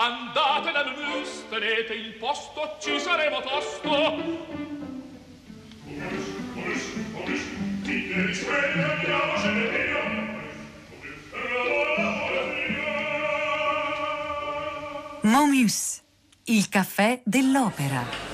Andate 0.00 0.70
dal 0.70 0.94
mus, 0.94 1.42
tenete 1.48 1.92
il 1.92 2.12
posto, 2.12 2.76
ci 2.78 3.00
saremo 3.00 3.40
tosto. 3.40 3.88
Momus, 15.22 16.00
il 16.44 16.68
caffè 16.68 17.20
dell'opera. 17.24 18.27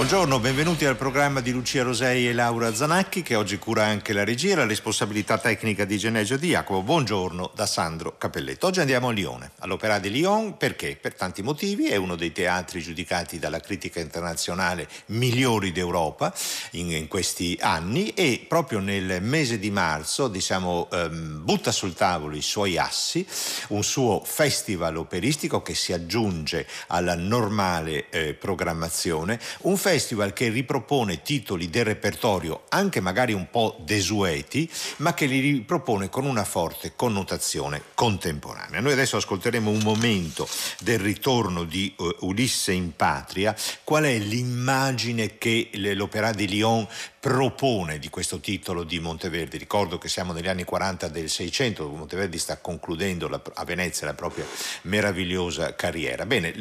Buongiorno, 0.00 0.40
benvenuti 0.40 0.86
al 0.86 0.96
programma 0.96 1.42
di 1.42 1.52
Lucia 1.52 1.82
Rosei 1.82 2.26
e 2.26 2.32
Laura 2.32 2.74
Zanacchi 2.74 3.20
che 3.20 3.34
oggi 3.34 3.58
cura 3.58 3.84
anche 3.84 4.14
la 4.14 4.24
regia 4.24 4.52
e 4.52 4.56
la 4.56 4.66
responsabilità 4.66 5.36
tecnica 5.36 5.84
di 5.84 5.98
Genesio 5.98 6.38
Di 6.38 6.48
Jacopo. 6.48 6.82
Buongiorno 6.82 7.50
da 7.54 7.66
Sandro 7.66 8.16
Capelletto. 8.16 8.66
Oggi 8.66 8.80
andiamo 8.80 9.08
a 9.08 9.12
Lione, 9.12 9.50
all'Opera 9.58 9.98
di 9.98 10.10
Lyon, 10.10 10.56
perché? 10.56 10.96
Per 10.98 11.14
tanti 11.14 11.42
motivi, 11.42 11.88
è 11.88 11.96
uno 11.96 12.16
dei 12.16 12.32
teatri 12.32 12.80
giudicati 12.80 13.38
dalla 13.38 13.60
critica 13.60 14.00
internazionale 14.00 14.88
migliori 15.08 15.70
d'Europa 15.70 16.32
in, 16.70 16.92
in 16.92 17.06
questi 17.06 17.58
anni 17.60 18.08
e 18.14 18.46
proprio 18.48 18.78
nel 18.78 19.20
mese 19.20 19.58
di 19.58 19.70
marzo 19.70 20.28
diciamo, 20.28 20.88
ehm, 20.90 21.44
butta 21.44 21.72
sul 21.72 21.92
tavolo 21.92 22.36
i 22.36 22.42
suoi 22.42 22.78
assi, 22.78 23.24
un 23.68 23.84
suo 23.84 24.22
festival 24.24 24.96
operistico 24.96 25.60
che 25.60 25.74
si 25.74 25.92
aggiunge 25.92 26.66
alla 26.86 27.14
normale 27.14 28.08
eh, 28.08 28.32
programmazione, 28.32 29.38
un 29.60 29.76
festival 29.76 29.88
che 30.32 30.48
ripropone 30.50 31.22
titoli 31.22 31.68
del 31.68 31.84
repertorio 31.84 32.64
anche 32.68 33.00
magari 33.00 33.32
un 33.32 33.50
po' 33.50 33.76
desueti, 33.80 34.70
ma 34.98 35.14
che 35.14 35.26
li 35.26 35.40
ripropone 35.40 36.08
con 36.08 36.26
una 36.26 36.44
forte 36.44 36.92
connotazione 36.94 37.82
contemporanea. 37.94 38.80
Noi 38.80 38.92
adesso 38.92 39.16
ascolteremo 39.16 39.68
un 39.68 39.80
momento 39.82 40.48
del 40.80 41.00
ritorno 41.00 41.64
di 41.64 41.92
uh, 41.96 42.14
Ulisse 42.20 42.72
in 42.72 42.94
patria, 42.94 43.54
qual 43.82 44.04
è 44.04 44.16
l'immagine 44.18 45.38
che 45.38 45.70
l'Opéra 45.72 46.32
di 46.32 46.46
Lyon 46.46 46.86
propone 47.20 47.98
di 47.98 48.08
questo 48.08 48.40
titolo 48.40 48.82
di 48.82 48.98
Monteverdi. 48.98 49.58
Ricordo 49.58 49.98
che 49.98 50.08
siamo 50.08 50.32
negli 50.32 50.48
anni 50.48 50.64
40 50.64 51.08
del 51.08 51.28
600, 51.28 51.82
dove 51.82 51.98
Monteverdi 51.98 52.38
sta 52.38 52.56
concludendo 52.56 53.28
la, 53.28 53.40
a 53.56 53.64
Venezia 53.64 54.06
la 54.06 54.14
propria 54.14 54.46
meravigliosa 54.82 55.74
carriera. 55.74 56.24
Bene, 56.24 56.52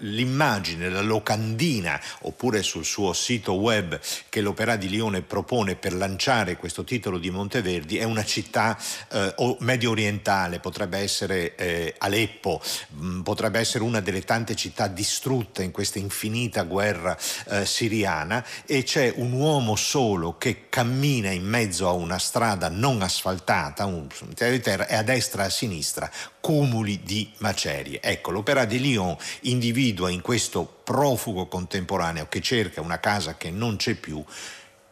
l'immagine, 0.00 0.90
la 0.90 1.00
locandina, 1.00 1.98
oppure 2.20 2.62
sul 2.62 2.84
suo 2.84 3.14
sito 3.14 3.54
web 3.54 3.98
che 4.28 4.42
l'Opera 4.42 4.76
di 4.76 4.90
Lione 4.90 5.22
propone 5.22 5.76
per 5.76 5.94
lanciare 5.94 6.56
questo 6.56 6.84
titolo 6.84 7.16
di 7.16 7.30
Monteverdi, 7.30 7.96
è 7.96 8.04
una 8.04 8.24
città 8.24 8.78
eh, 9.10 9.56
medio 9.60 9.90
orientale, 9.92 10.60
potrebbe 10.60 10.98
essere 10.98 11.54
eh, 11.54 11.94
Aleppo, 11.96 12.60
mm, 12.94 13.22
potrebbe 13.22 13.60
essere 13.60 13.82
una 13.82 14.00
delle 14.00 14.24
tante 14.24 14.54
città 14.56 14.88
distrutte 14.88 15.62
in 15.62 15.70
questa 15.70 15.98
infinita 15.98 16.64
guerra 16.64 17.16
eh, 17.48 17.64
siriana 17.64 18.44
e 18.66 18.82
c'è 18.82 19.10
un 19.16 19.32
uomo 19.32 19.74
solo 19.74 20.00
solo 20.02 20.36
che 20.36 20.68
cammina 20.68 21.30
in 21.30 21.44
mezzo 21.44 21.86
a 21.86 21.92
una 21.92 22.18
strada 22.18 22.68
non 22.68 23.02
asfaltata, 23.02 23.84
un 23.84 24.10
cimitero 24.10 24.50
di 24.50 24.58
terra, 24.58 24.88
e 24.88 24.96
a 24.96 25.04
destra 25.04 25.44
e 25.44 25.46
a 25.46 25.50
sinistra 25.50 26.10
cumuli 26.40 27.04
di 27.04 27.30
macerie. 27.38 28.02
Ecco, 28.02 28.32
l'Opera 28.32 28.64
di 28.64 28.80
Lyon 28.80 29.16
individua 29.42 30.10
in 30.10 30.20
questo 30.20 30.64
profugo 30.64 31.46
contemporaneo 31.46 32.26
che 32.26 32.40
cerca 32.40 32.80
una 32.80 32.98
casa 32.98 33.36
che 33.36 33.50
non 33.50 33.76
c'è 33.76 33.94
più, 33.94 34.24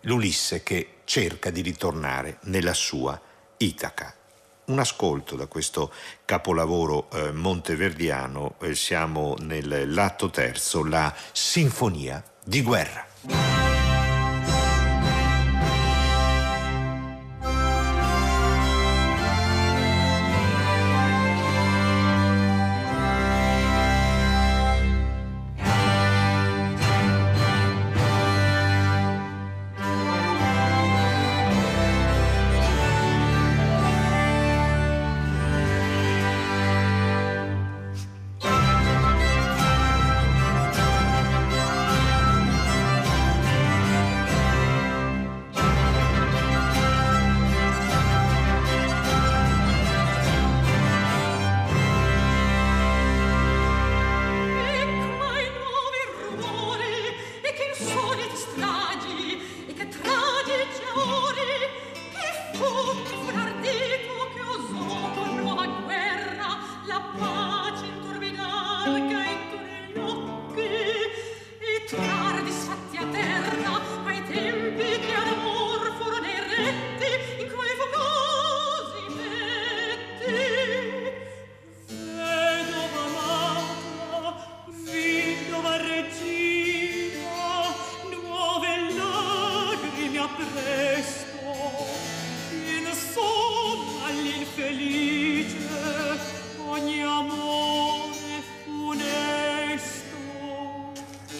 l'Ulisse 0.02 0.62
che 0.62 0.98
cerca 1.02 1.50
di 1.50 1.60
ritornare 1.60 2.38
nella 2.42 2.74
sua 2.74 3.20
Itaca. 3.56 4.14
Un 4.66 4.78
ascolto 4.78 5.34
da 5.34 5.46
questo 5.46 5.92
capolavoro 6.24 7.10
eh, 7.10 7.32
monteverdiano, 7.32 8.54
eh, 8.60 8.76
siamo 8.76 9.34
nell'atto 9.40 10.30
terzo, 10.30 10.84
la 10.84 11.12
Sinfonia 11.32 12.22
di 12.44 12.62
guerra. 12.62 13.79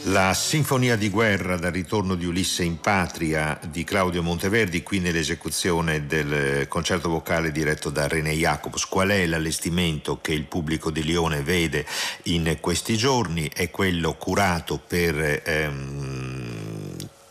La 0.04 0.32
Sinfonia 0.32 0.96
di 0.96 1.10
guerra 1.10 1.58
dal 1.58 1.72
ritorno 1.72 2.14
di 2.14 2.24
Ulisse 2.24 2.64
in 2.64 2.80
patria 2.80 3.60
di 3.68 3.84
Claudio 3.84 4.22
Monteverdi, 4.22 4.82
qui 4.82 4.98
nell'esecuzione 4.98 6.06
del 6.06 6.66
concerto 6.68 7.10
vocale 7.10 7.52
diretto 7.52 7.90
da 7.90 8.08
René 8.08 8.32
Jacobs. 8.32 8.86
Qual 8.86 9.10
è 9.10 9.26
l'allestimento 9.26 10.18
che 10.22 10.32
il 10.32 10.44
pubblico 10.44 10.90
di 10.90 11.04
Lione 11.04 11.42
vede 11.42 11.84
in 12.24 12.56
questi 12.60 12.96
giorni? 12.96 13.50
È 13.52 13.68
quello 13.68 14.14
curato 14.14 14.78
per 14.78 15.42
ehm, 15.44 16.19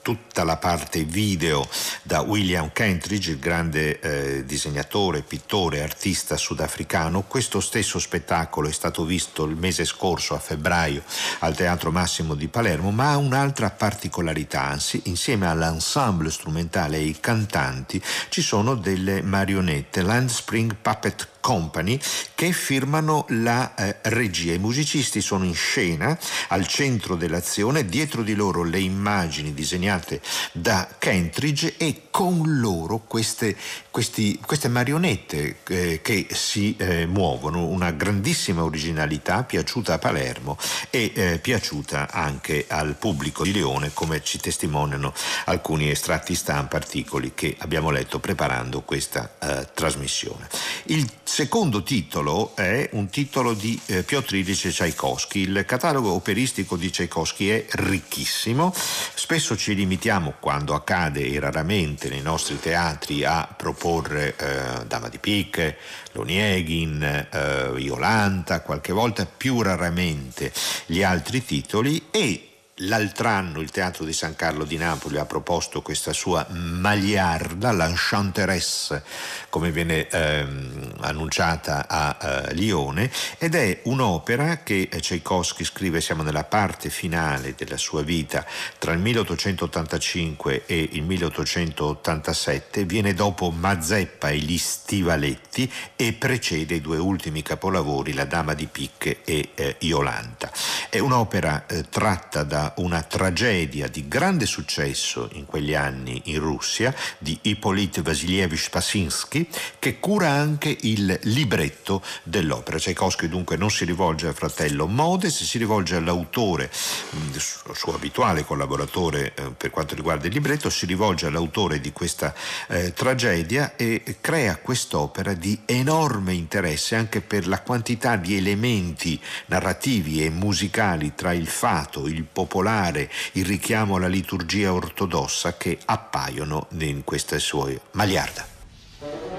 tutta 0.09 0.43
la 0.43 0.57
parte 0.57 1.03
video 1.03 1.67
da 2.01 2.21
William 2.21 2.71
Kentridge, 2.73 3.29
il 3.29 3.37
grande 3.37 3.99
eh, 3.99 4.43
disegnatore, 4.43 5.21
pittore, 5.21 5.83
artista 5.83 6.35
sudafricano. 6.35 7.21
Questo 7.27 7.59
stesso 7.59 7.99
spettacolo 7.99 8.67
è 8.67 8.71
stato 8.71 9.05
visto 9.05 9.43
il 9.43 9.55
mese 9.55 9.85
scorso, 9.85 10.33
a 10.33 10.39
febbraio, 10.39 11.03
al 11.39 11.55
Teatro 11.55 11.91
Massimo 11.91 12.33
di 12.33 12.47
Palermo, 12.47 12.89
ma 12.89 13.11
ha 13.11 13.17
un'altra 13.17 13.69
particolarità, 13.69 14.63
anzi, 14.63 14.99
insieme 15.05 15.45
all'ensemble 15.45 16.31
strumentale 16.31 16.97
e 16.97 17.01
ai 17.01 17.17
cantanti 17.19 18.01
ci 18.29 18.41
sono 18.41 18.73
delle 18.73 19.21
marionette, 19.21 20.01
Land 20.01 20.29
Spring 20.29 20.75
Puppet 20.81 21.27
Company 21.39 21.99
che 22.35 22.51
firmano 22.51 23.25
la 23.29 23.75
eh, 23.75 23.97
regia. 24.03 24.53
I 24.53 24.59
musicisti 24.59 25.21
sono 25.21 25.45
in 25.45 25.55
scena 25.55 26.17
al 26.49 26.67
centro 26.67 27.15
dell'azione, 27.15 27.85
dietro 27.85 28.23
di 28.23 28.35
loro 28.35 28.63
le 28.63 28.79
immagini 28.79 29.53
disegnate 29.53 30.21
da 30.51 30.87
Kentridge 30.97 31.75
e 31.77 32.08
con 32.19 32.59
loro 32.59 33.03
queste, 33.07 33.55
questi, 33.89 34.37
queste 34.45 34.67
marionette 34.67 35.59
eh, 35.69 36.01
che 36.01 36.27
si 36.31 36.75
eh, 36.75 37.05
muovono, 37.05 37.67
una 37.67 37.91
grandissima 37.91 38.61
originalità 38.61 39.43
piaciuta 39.43 39.93
a 39.93 39.99
Palermo 39.99 40.57
e 40.89 41.13
eh, 41.15 41.39
piaciuta 41.39 42.11
anche 42.11 42.65
al 42.67 42.95
pubblico 42.95 43.43
di 43.43 43.53
Leone 43.53 43.91
come 43.93 44.21
ci 44.21 44.37
testimoniano 44.37 45.13
alcuni 45.45 45.89
estratti 45.89 46.35
stampa, 46.35 46.75
articoli 46.75 47.31
che 47.33 47.55
abbiamo 47.59 47.89
letto 47.89 48.19
preparando 48.19 48.81
questa 48.81 49.35
eh, 49.39 49.69
trasmissione. 49.73 50.49
Il 50.87 51.09
secondo 51.23 51.83
titolo 51.83 52.53
è 52.53 52.89
un 52.93 53.07
titolo 53.07 53.53
di 53.53 53.79
eh, 53.85 54.03
Piotr 54.03 54.35
Ilyich 54.35 54.67
Tchaikovsky. 54.67 55.43
Il 55.43 55.63
catalogo 55.65 56.11
operistico 56.11 56.75
di 56.75 56.89
Tchaikovsky 56.89 57.47
è 57.47 57.65
ricchissimo. 57.69 58.73
Spesso 58.75 59.55
ci 59.55 59.73
limitiamo, 59.73 60.33
quando 60.41 60.73
accade 60.73 61.25
e 61.25 61.39
raramente 61.39 62.07
nei 62.09 62.21
nostri 62.21 62.59
teatri, 62.59 63.23
a 63.23 63.47
proporre 63.55 64.35
eh, 64.35 64.85
Dama 64.85 65.07
di 65.07 65.17
Picche, 65.19 65.77
Lonieghin, 66.13 67.01
eh, 67.31 67.73
Iolanta, 67.77 68.61
qualche 68.61 68.91
volta 68.91 69.25
più 69.25 69.61
raramente 69.61 70.51
gli 70.85 71.03
altri 71.03 71.43
titoli 71.45 72.07
e 72.11 72.48
L'altro 72.83 73.27
anno 73.27 73.59
il 73.59 73.71
Teatro 73.71 74.05
di 74.05 74.13
San 74.13 74.35
Carlo 74.37 74.63
di 74.63 74.77
Napoli 74.77 75.17
ha 75.17 75.25
proposto 75.25 75.81
questa 75.81 76.13
sua 76.13 76.45
Magliarda, 76.49 77.73
l'Enchanteresse, 77.73 79.03
come 79.49 79.69
viene 79.71 80.07
ehm, 80.07 80.93
annunciata 81.01 81.87
a 81.89 82.17
eh, 82.21 82.53
Lione, 82.53 83.11
ed 83.37 83.55
è 83.55 83.81
un'opera 83.83 84.63
che 84.63 84.87
Tchaikovsky 84.89 85.65
scrive, 85.65 85.99
siamo 85.99 86.23
nella 86.23 86.45
parte 86.45 86.89
finale 86.89 87.53
della 87.53 87.75
sua 87.75 88.01
vita, 88.01 88.45
tra 88.77 88.93
il 88.93 88.99
1885 88.99 90.63
e 90.65 90.89
il 90.93 91.03
1887, 91.03 92.85
viene 92.85 93.13
dopo 93.13 93.49
Mazeppa 93.49 94.29
e 94.29 94.37
gli 94.37 94.57
Stivaletti 94.57 95.69
e 95.97 96.13
precede 96.13 96.75
i 96.75 96.81
due 96.81 96.97
ultimi 96.97 97.41
capolavori, 97.41 98.13
La 98.13 98.25
Dama 98.25 98.53
di 98.53 98.67
Picche 98.67 99.19
e 99.25 99.49
eh, 99.55 99.75
Iolanta. 99.79 100.49
È 100.89 100.99
un'opera 100.99 101.65
eh, 101.65 101.83
tratta 101.89 102.43
da 102.43 102.67
una 102.77 103.01
tragedia 103.01 103.87
di 103.87 104.07
grande 104.07 104.45
successo 104.45 105.29
in 105.33 105.45
quegli 105.45 105.73
anni 105.73 106.21
in 106.25 106.39
Russia 106.39 106.93
di 107.17 107.37
Ippolit 107.43 108.01
Vasilievich 108.01 108.69
Pasinsky 108.69 109.47
che 109.79 109.99
cura 109.99 110.29
anche 110.29 110.75
il 110.81 111.19
libretto 111.23 112.03
dell'opera. 112.23 112.77
Tchaikovsky 112.77 113.27
dunque 113.27 113.57
non 113.57 113.69
si 113.69 113.85
rivolge 113.85 114.27
al 114.27 114.35
fratello 114.35 114.87
Modes, 114.87 115.43
si 115.43 115.57
rivolge 115.57 115.95
all'autore, 115.95 116.69
mm, 117.15 117.35
suo 117.35 117.93
abituale 117.93 118.45
collaboratore 118.45 119.33
eh, 119.35 119.51
per 119.55 119.69
quanto 119.69 119.95
riguarda 119.95 120.27
il 120.27 120.33
libretto, 120.33 120.69
si 120.69 120.85
rivolge 120.85 121.27
all'autore 121.27 121.79
di 121.79 121.91
questa 121.91 122.33
eh, 122.67 122.93
tragedia 122.93 123.75
e 123.75 124.17
crea 124.21 124.57
quest'opera 124.57 125.33
di 125.33 125.59
enorme 125.65 126.33
interesse 126.33 126.95
anche 126.95 127.21
per 127.21 127.47
la 127.47 127.61
quantità 127.61 128.15
di 128.15 128.37
elementi 128.37 129.19
narrativi 129.47 130.23
e 130.23 130.29
musicali 130.29 131.13
tra 131.15 131.33
il 131.33 131.47
fato, 131.47 132.07
il 132.07 132.23
popolare, 132.23 132.58
popolare, 132.59 133.09
il 133.33 133.45
richiamo 133.45 133.95
alla 133.95 134.07
liturgia 134.07 134.73
ortodossa 134.73 135.55
che 135.55 135.77
appaiono 135.85 136.67
in 136.79 137.03
queste 137.03 137.39
sue 137.39 137.79
Magliarda. 137.91 139.38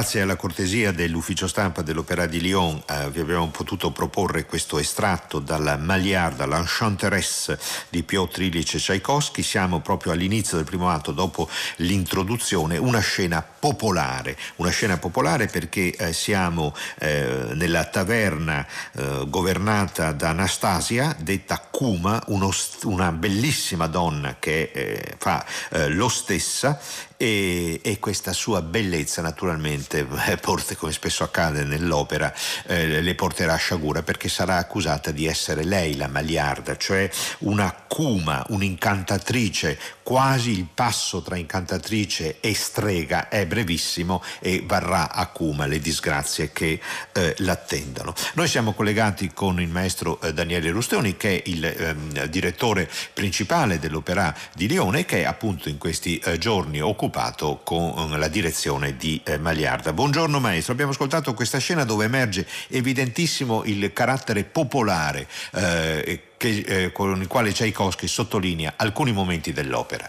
Grazie 0.00 0.22
alla 0.22 0.36
cortesia 0.36 0.92
dell'ufficio 0.92 1.46
stampa 1.46 1.82
dell'Opera 1.82 2.24
di 2.24 2.40
Lyon 2.40 2.82
eh, 2.88 3.10
vi 3.10 3.20
abbiamo 3.20 3.48
potuto 3.48 3.90
proporre 3.90 4.46
questo 4.46 4.78
estratto 4.78 5.40
dalla 5.40 5.76
Magliarda, 5.76 6.46
l'Enchanteresse 6.46 7.58
di 7.90 8.02
Piotr 8.02 8.40
Ilyich 8.40 8.78
Tchaikovsky. 8.78 9.42
Siamo 9.42 9.80
proprio 9.80 10.12
all'inizio 10.12 10.56
del 10.56 10.64
primo 10.64 10.88
atto, 10.88 11.12
dopo 11.12 11.50
l'introduzione, 11.76 12.78
una 12.78 13.00
scena 13.00 13.42
popolare, 13.42 14.38
una 14.56 14.70
scena 14.70 14.96
popolare 14.96 15.48
perché 15.48 15.94
eh, 15.94 16.14
siamo 16.14 16.74
eh, 16.98 17.50
nella 17.52 17.84
taverna 17.84 18.66
eh, 18.92 19.26
governata 19.28 20.12
da 20.12 20.30
Anastasia, 20.30 21.14
detta 21.18 21.58
Kuma, 21.58 22.22
uno, 22.28 22.50
una 22.84 23.12
bellissima 23.12 23.86
donna 23.86 24.36
che 24.38 24.70
eh, 24.72 25.14
fa 25.18 25.44
eh, 25.72 25.88
lo 25.88 26.08
stessa 26.08 26.80
e, 27.22 27.80
e, 27.82 27.98
questa 27.98 28.32
sua 28.32 28.62
bellezza 28.62 29.20
naturalmente 29.20 30.06
eh, 30.26 30.38
porte, 30.38 30.74
come 30.74 30.90
spesso 30.90 31.22
accade 31.22 31.64
nell'opera 31.64 32.32
eh, 32.66 33.02
le 33.02 33.14
porterà 33.14 33.52
a 33.52 33.56
sciagura 33.58 34.02
perché 34.02 34.30
sarà 34.30 34.56
accusata 34.56 35.10
di 35.10 35.26
essere 35.26 35.62
lei 35.64 35.96
la 35.96 36.08
Magliarda, 36.08 36.78
cioè 36.78 37.10
una 37.40 37.84
cuma, 37.86 38.42
un'incantatrice, 38.48 39.78
quasi 40.10 40.50
il 40.50 40.66
passo 40.74 41.22
tra 41.22 41.36
incantatrice 41.36 42.38
e 42.40 42.52
strega 42.52 43.28
è 43.28 43.46
brevissimo 43.46 44.20
e 44.40 44.60
varrà 44.66 45.12
a 45.12 45.28
cuma 45.28 45.66
le 45.66 45.78
disgrazie 45.78 46.50
che 46.50 46.80
eh, 47.12 47.34
l'attendono. 47.38 48.12
Noi 48.34 48.48
siamo 48.48 48.72
collegati 48.72 49.30
con 49.32 49.60
il 49.60 49.68
maestro 49.68 50.20
eh, 50.20 50.34
Daniele 50.34 50.72
Rustoni 50.72 51.16
che 51.16 51.36
è 51.36 51.48
il 51.48 51.64
ehm, 51.64 52.24
direttore 52.24 52.90
principale 53.14 53.78
dell'Opera 53.78 54.34
di 54.52 54.66
Lione 54.66 55.04
che 55.04 55.20
è 55.20 55.26
appunto 55.26 55.68
in 55.68 55.78
questi 55.78 56.18
eh, 56.18 56.38
giorni 56.38 56.80
occupato 56.80 57.60
con 57.62 58.10
la 58.10 58.26
direzione 58.26 58.96
di 58.96 59.20
eh, 59.22 59.38
Magliarda. 59.38 59.92
Buongiorno 59.92 60.40
maestro, 60.40 60.72
abbiamo 60.72 60.90
ascoltato 60.90 61.34
questa 61.34 61.58
scena 61.58 61.84
dove 61.84 62.06
emerge 62.06 62.48
evidentissimo 62.66 63.62
il 63.62 63.92
carattere 63.92 64.42
popolare 64.42 65.28
eh, 65.52 66.24
che, 66.40 66.64
eh, 66.66 66.92
con 66.92 67.20
il 67.20 67.26
quale 67.26 67.52
Tchaikovsky 67.52 68.06
sottolinea 68.06 68.72
alcuni 68.76 69.12
momenti 69.12 69.52
dell'opera. 69.52 70.08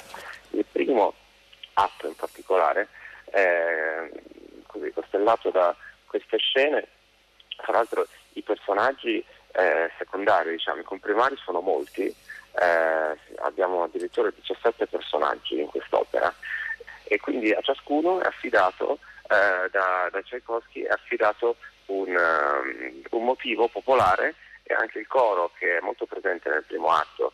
Il 0.51 0.63
primo 0.71 1.13
atto 1.73 2.07
in 2.07 2.15
particolare 2.15 2.87
è 3.25 4.09
così, 4.65 4.93
costellato 4.93 5.49
da 5.49 5.75
queste 6.05 6.37
scene, 6.37 6.87
tra 7.57 7.73
l'altro 7.73 8.07
i 8.33 8.41
personaggi 8.43 9.17
eh, 9.51 9.91
secondari, 9.97 10.51
diciamo, 10.51 10.79
i 10.79 10.85
comprimari 10.85 11.35
sono 11.43 11.59
molti, 11.59 12.03
eh, 12.05 13.17
abbiamo 13.41 13.83
addirittura 13.83 14.31
17 14.33 14.87
personaggi 14.87 15.59
in 15.59 15.67
quest'opera 15.67 16.33
e 17.03 17.19
quindi 17.19 17.51
a 17.51 17.59
ciascuno 17.59 18.21
è 18.21 18.27
affidato 18.27 18.99
eh, 19.23 19.69
da, 19.69 20.07
da 20.09 20.21
Tchaikovsky 20.21 20.83
è 20.83 20.91
affidato 20.91 21.57
un, 21.87 22.07
um, 22.07 23.01
un, 23.09 23.23
motivo 23.25 23.67
popolare 23.67 24.35
e 24.63 24.73
anche 24.73 24.99
il 24.99 25.07
coro 25.07 25.51
che 25.57 25.77
è 25.77 25.81
molto 25.81 26.05
presente 26.05 26.49
nel 26.49 26.63
primo 26.63 26.89
atto, 26.89 27.33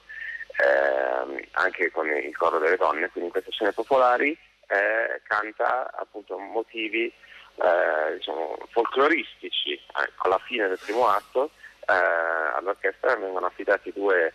eh, 0.58 1.48
anche 1.52 1.92
con 1.92 2.08
il 2.08 2.36
coro 2.36 2.60
delle 2.60 2.78
donne, 2.78 3.10
quindi 3.10 3.26
in 3.26 3.32
queste 3.32 3.52
scene 3.52 3.72
popolari 3.72 4.38
eh, 4.68 5.22
canta 5.24 5.92
appunto 5.96 6.38
motivi 6.38 7.06
eh, 7.06 8.14
diciamo, 8.16 8.58
folcloristici. 8.70 9.74
Eh, 9.74 10.12
alla 10.18 10.40
fine 10.40 10.68
del 10.68 10.80
primo 10.80 11.08
atto 11.08 11.52
eh, 11.88 11.94
all'orchestra 12.56 13.16
vengono 13.16 13.46
affidati 13.46 13.92
due 13.94 14.34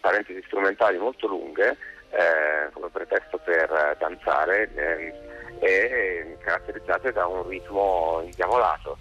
parentesi 0.00 0.42
strumentali 0.44 0.98
molto 0.98 1.26
lunghe 1.26 1.78
eh, 2.10 2.70
come 2.72 2.88
pretesto 2.90 3.38
per 3.38 3.96
danzare 3.98 4.70
eh, 4.74 5.14
e 5.58 6.36
caratterizzate 6.40 7.12
da 7.12 7.26
un 7.26 7.46
ritmo 7.48 8.20
indiavolato. 8.24 8.98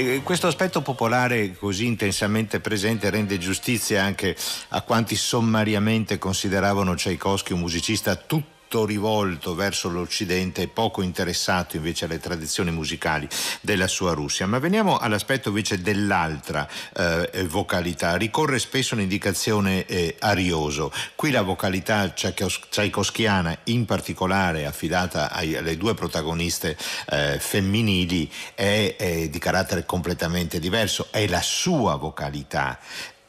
E 0.00 0.22
questo 0.22 0.46
aspetto 0.46 0.80
popolare 0.80 1.54
così 1.54 1.84
intensamente 1.84 2.58
presente 2.58 3.10
rende 3.10 3.36
giustizia 3.36 4.02
anche 4.02 4.34
a 4.68 4.80
quanti 4.80 5.14
sommariamente 5.14 6.16
consideravano 6.16 6.94
Tchaikovsky 6.94 7.52
un 7.52 7.60
musicista 7.60 8.16
tutto 8.16 8.59
tutto 8.70 8.86
rivolto 8.86 9.56
verso 9.56 9.88
l'Occidente 9.88 10.62
e 10.62 10.68
poco 10.68 11.02
interessato 11.02 11.74
invece 11.74 12.04
alle 12.04 12.20
tradizioni 12.20 12.70
musicali 12.70 13.28
della 13.62 13.88
sua 13.88 14.12
Russia. 14.12 14.46
Ma 14.46 14.60
veniamo 14.60 14.96
all'aspetto 14.96 15.48
invece 15.48 15.82
dell'altra 15.82 16.68
eh, 16.94 17.46
vocalità. 17.48 18.14
Ricorre 18.14 18.60
spesso 18.60 18.94
un'indicazione 18.94 19.84
eh, 19.86 20.14
arioso. 20.20 20.92
Qui 21.16 21.32
la 21.32 21.42
vocalità 21.42 22.10
tchaikovskiana, 22.10 23.58
in 23.64 23.86
particolare 23.86 24.66
affidata 24.66 25.32
ai, 25.32 25.56
alle 25.56 25.76
due 25.76 25.94
protagoniste 25.94 26.76
eh, 27.08 27.40
femminili, 27.40 28.30
è, 28.54 28.94
è 28.96 29.28
di 29.28 29.38
carattere 29.40 29.84
completamente 29.84 30.60
diverso. 30.60 31.08
È 31.10 31.26
la 31.26 31.42
sua 31.42 31.96
vocalità 31.96 32.78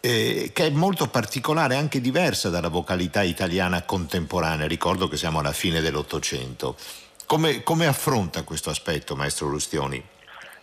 eh, 0.02 0.52
che 0.54 0.66
è 0.66 0.70
molto 0.70 1.08
particolare, 1.08 1.76
anche 1.76 2.02
diversa 2.02 2.50
dalla 2.50 2.70
vocalità 2.70 3.22
italiana 3.22 3.84
contemporanea. 3.84 4.68
Ricordo 4.68 5.08
che 5.08 5.16
siamo 5.16 5.40
alla 5.40 5.54
fine 5.54 5.80
dell'Ottocento. 5.80 6.76
Come, 7.26 7.64
come 7.64 7.88
affronta 7.88 8.44
questo 8.44 8.70
aspetto, 8.70 9.16
maestro 9.16 9.48
Lustioni? 9.48 10.04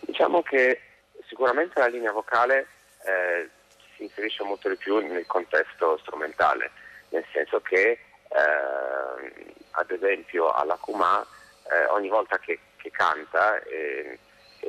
Diciamo 0.00 0.42
che 0.42 0.80
sicuramente 1.26 1.80
la 1.80 1.86
linea 1.86 2.12
vocale 2.12 2.66
eh, 3.04 3.48
si 3.96 4.02
inserisce 4.02 4.42
molto 4.42 4.68
di 4.68 4.76
più 4.76 4.98
nel 4.98 5.24
contesto 5.26 5.98
strumentale, 5.98 6.70
nel 7.10 7.24
senso 7.32 7.60
che 7.60 7.90
eh, 7.90 9.54
ad 9.70 9.90
esempio 9.90 10.52
alla 10.52 10.76
Kuma 10.76 11.24
eh, 11.70 11.86
ogni 11.90 12.08
volta 12.08 12.38
che, 12.38 12.58
che 12.76 12.90
canta 12.90 13.62
eh, 13.62 14.18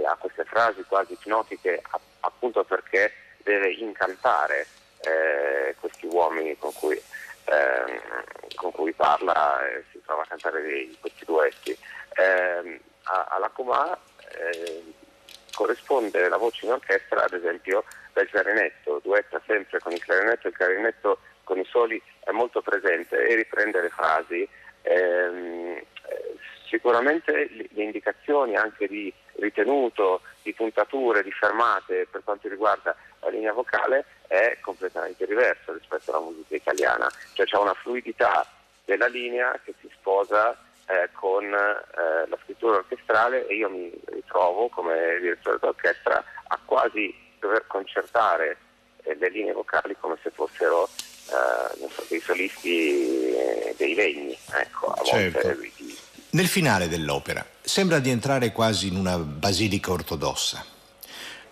ha 0.06 0.16
queste 0.16 0.46
frasi 0.46 0.84
quasi 0.84 1.14
ipnotiche 1.14 1.82
appunto 2.22 2.64
perché 2.64 3.12
deve 3.44 3.72
incantare 3.72 4.68
eh, 5.02 5.76
questi 5.80 6.06
uomini 6.08 6.58
con 6.58 6.74
cui, 6.74 6.96
eh, 6.96 8.02
con 8.56 8.72
cui 8.72 8.92
parla 8.94 9.68
e 9.68 9.84
si 9.92 10.02
trova 10.06 10.24
a 10.24 10.28
cantare 10.28 10.62
dei, 10.62 10.98
questi 11.00 11.26
duetti. 11.26 11.78
Eh, 12.16 12.80
alla 13.04 13.50
Comà 13.50 13.98
eh, 14.38 14.84
corrisponde 15.54 16.30
la 16.30 16.38
voce 16.38 16.66
in 16.66 16.74
orchestra, 16.74 17.24
ad 17.24 17.34
esempio, 17.34 17.84
del 18.14 18.30
clarinetto, 18.30 19.00
duetta 19.04 19.42
sempre 19.48 19.80
con 19.80 19.94
il 19.94 20.04
clarinetto, 20.04 20.48
il 20.48 20.54
clarinetto 20.54 21.20
con 21.44 21.58
i 21.58 21.66
soli 21.66 22.02
è 22.20 22.32
molto 22.32 22.62
presente 22.62 23.26
e 23.28 23.36
riprende 23.36 23.82
le 23.82 23.90
frasi. 23.90 24.48
Ehm, 24.84 25.82
sicuramente 26.70 27.50
le 27.52 27.84
indicazioni 27.84 28.56
anche 28.56 28.88
di 28.88 29.12
ritenuto, 29.34 30.22
di 30.50 30.54
puntature, 30.54 31.24
di 31.24 31.32
fermate 31.32 32.08
per 32.10 32.22
quanto 32.24 32.48
riguarda 32.48 32.96
la 33.22 33.30
linea 33.30 33.54
vocale 33.54 34.06
è 34.28 34.58
completamente 34.62 35.26
diversa 35.26 35.74
rispetto 35.74 36.12
alla 36.12 36.26
musica 36.26 36.56
italiana, 36.56 37.10
cioè 37.34 37.46
c'è 37.46 37.58
una 37.58 37.74
fluidità 37.74 38.46
della 38.86 39.08
linea 39.08 39.60
che 39.64 39.74
si 39.80 39.90
sposa 39.94 40.58
eh, 40.88 41.10
con 41.14 41.44
eh, 41.46 42.28
la 42.28 42.38
scrittura 42.44 42.78
orchestrale 42.78 43.46
e 43.48 43.56
io 43.56 43.70
mi 43.70 43.92
ritrovo 44.06 44.70
come 44.70 45.20
direttore 45.20 45.58
d'orchestra 45.60 46.24
a 46.48 46.60
quasi 46.66 47.14
dover 47.40 47.66
concertare 47.68 48.58
eh, 49.04 49.16
le 49.16 49.30
linee 49.30 49.54
vocali 49.54 49.96
come 50.00 50.18
se 50.24 50.32
fossero 50.32 50.90
eh, 51.30 51.90
so, 51.90 52.06
dei 52.10 52.20
solisti 52.20 53.36
eh, 53.36 53.76
dei 53.78 53.94
legni, 53.94 54.38
ecco, 54.54 54.88
a 54.88 55.04
certo. 55.04 55.40
volte 55.42 55.60
nel 56.32 56.48
finale 56.48 56.88
dell'opera 56.88 57.46
sembra 57.62 58.00
di 58.00 58.10
entrare 58.10 58.52
quasi 58.52 58.88
in 58.88 58.96
una 58.96 59.18
basilica 59.18 59.92
ortodossa 59.92 60.64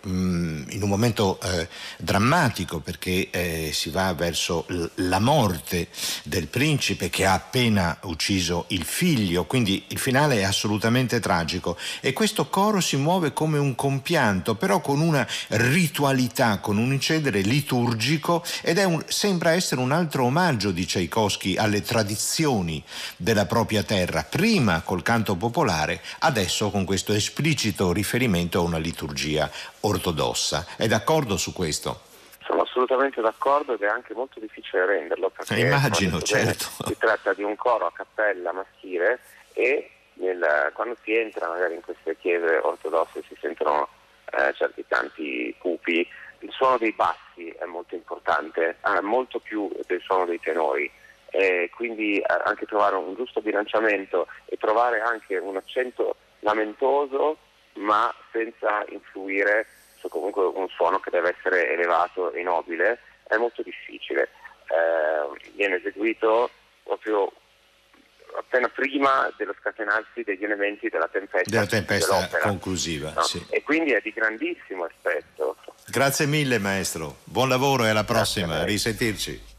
in 0.02 0.78
un 0.80 0.88
momento 0.88 1.40
eh, 1.40 1.68
drammatico 1.98 2.80
perché 2.80 3.30
eh, 3.30 3.70
si 3.72 3.90
va 3.90 4.12
verso 4.14 4.64
l- 4.68 4.84
la 4.96 5.18
morte 5.18 5.88
del 6.24 6.46
principe 6.46 7.10
che 7.10 7.26
ha 7.26 7.32
appena 7.32 7.98
ucciso 8.02 8.66
il 8.68 8.84
figlio, 8.84 9.44
quindi 9.44 9.84
il 9.88 9.98
finale 9.98 10.38
è 10.38 10.44
assolutamente 10.44 11.20
tragico. 11.20 11.76
E 12.00 12.12
questo 12.12 12.48
coro 12.48 12.80
si 12.80 12.96
muove 12.96 13.32
come 13.32 13.58
un 13.58 13.74
compianto, 13.74 14.54
però 14.54 14.80
con 14.80 15.00
una 15.00 15.26
ritualità, 15.48 16.58
con 16.58 16.78
un 16.78 16.92
incedere 16.92 17.40
liturgico 17.40 18.44
ed 18.62 18.78
un, 18.78 19.02
sembra 19.08 19.52
essere 19.52 19.80
un 19.80 19.92
altro 19.92 20.24
omaggio 20.24 20.70
di 20.70 20.86
Tchaikovsky 20.86 21.56
alle 21.56 21.82
tradizioni 21.82 22.82
della 23.16 23.46
propria 23.46 23.82
terra, 23.82 24.24
prima 24.24 24.82
col 24.82 25.02
canto 25.02 25.36
popolare, 25.36 26.02
adesso 26.20 26.70
con 26.70 26.84
questo 26.84 27.12
esplicito 27.12 27.92
riferimento 27.92 28.58
a 28.58 28.62
una 28.62 28.78
liturgia 28.78 29.50
ortodossa. 29.88 30.66
È 30.76 30.86
d'accordo 30.86 31.36
su 31.36 31.52
questo? 31.52 32.00
Sono 32.44 32.62
assolutamente 32.62 33.20
d'accordo 33.20 33.74
ed 33.74 33.82
è 33.82 33.86
anche 33.86 34.14
molto 34.14 34.40
difficile 34.40 34.86
renderlo 34.86 35.30
perché 35.30 35.54
eh, 35.54 35.66
immagino, 35.66 36.20
certo. 36.22 36.66
si 36.86 36.96
tratta 36.96 37.34
di 37.34 37.42
un 37.42 37.56
coro 37.56 37.86
a 37.86 37.92
cappella 37.92 38.52
maschile 38.52 39.20
e 39.52 39.90
nel, 40.14 40.70
quando 40.72 40.96
si 41.02 41.14
entra 41.14 41.48
magari 41.48 41.74
in 41.74 41.82
queste 41.82 42.16
chiese 42.16 42.58
ortodosse 42.62 43.22
si 43.28 43.36
sentono 43.40 43.88
eh, 44.30 44.52
certi 44.54 44.84
canti 44.86 45.54
cupi, 45.58 46.06
il 46.40 46.50
suono 46.52 46.78
dei 46.78 46.92
bassi 46.92 47.48
è 47.50 47.64
molto 47.64 47.94
importante, 47.94 48.76
eh, 48.84 49.00
molto 49.00 49.38
più 49.40 49.70
del 49.86 50.00
suono 50.00 50.24
dei 50.24 50.40
tenori. 50.40 50.90
E 51.30 51.70
quindi 51.74 52.18
eh, 52.18 52.24
anche 52.44 52.64
trovare 52.66 52.96
un 52.96 53.14
giusto 53.14 53.40
bilanciamento 53.40 54.26
e 54.46 54.56
trovare 54.56 55.00
anche 55.00 55.36
un 55.36 55.56
accento 55.56 56.16
lamentoso 56.40 57.38
ma 57.74 58.12
senza 58.32 58.84
influire 58.88 59.66
su 60.00 60.08
comunque 60.08 60.44
un 60.44 60.68
suono 60.68 60.98
che 61.00 61.10
deve 61.10 61.34
essere 61.36 61.72
elevato 61.72 62.32
e 62.32 62.42
nobile, 62.42 63.00
è 63.26 63.36
molto 63.36 63.62
difficile. 63.62 64.30
Eh, 64.68 65.50
viene 65.54 65.76
eseguito 65.76 66.50
proprio 66.82 67.32
appena 68.38 68.68
prima 68.68 69.32
dello 69.36 69.54
scatenarsi 69.58 70.22
degli 70.22 70.44
elementi 70.44 70.88
della 70.88 71.08
tempesta, 71.08 71.48
della 71.50 71.66
tempesta 71.66 72.28
conclusiva. 72.40 73.12
No? 73.14 73.22
Sì. 73.22 73.44
E 73.50 73.62
quindi 73.62 73.92
è 73.92 74.00
di 74.02 74.12
grandissimo 74.12 74.84
aspetto. 74.84 75.56
Grazie 75.86 76.26
mille 76.26 76.58
maestro, 76.58 77.18
buon 77.24 77.48
lavoro 77.48 77.84
e 77.84 77.88
alla 77.88 78.04
prossima, 78.04 78.64
risentirci. 78.64 79.56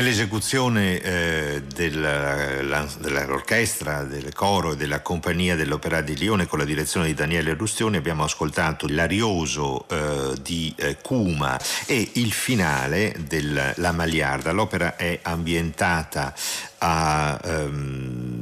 Nell'esecuzione 0.00 0.98
eh, 1.02 1.62
dell'orchestra, 1.74 4.04
del 4.04 4.32
coro 4.32 4.72
e 4.72 4.76
della 4.76 5.02
compagnia 5.02 5.56
dell'Opera 5.56 6.00
di 6.00 6.16
Lione 6.16 6.46
con 6.46 6.58
la 6.58 6.64
direzione 6.64 7.08
di 7.08 7.12
Daniele 7.12 7.52
Rustioni 7.52 7.98
abbiamo 7.98 8.24
ascoltato 8.24 8.86
l'Arioso 8.88 9.86
eh, 9.90 10.32
di 10.40 10.74
eh, 10.78 10.96
Cuma 11.02 11.60
e 11.84 12.12
il 12.14 12.32
finale 12.32 13.14
della 13.28 13.92
Magliarda. 13.92 14.52
L'opera 14.52 14.96
è 14.96 15.18
ambientata 15.20 16.32
a... 16.78 17.38
Um, 17.44 18.39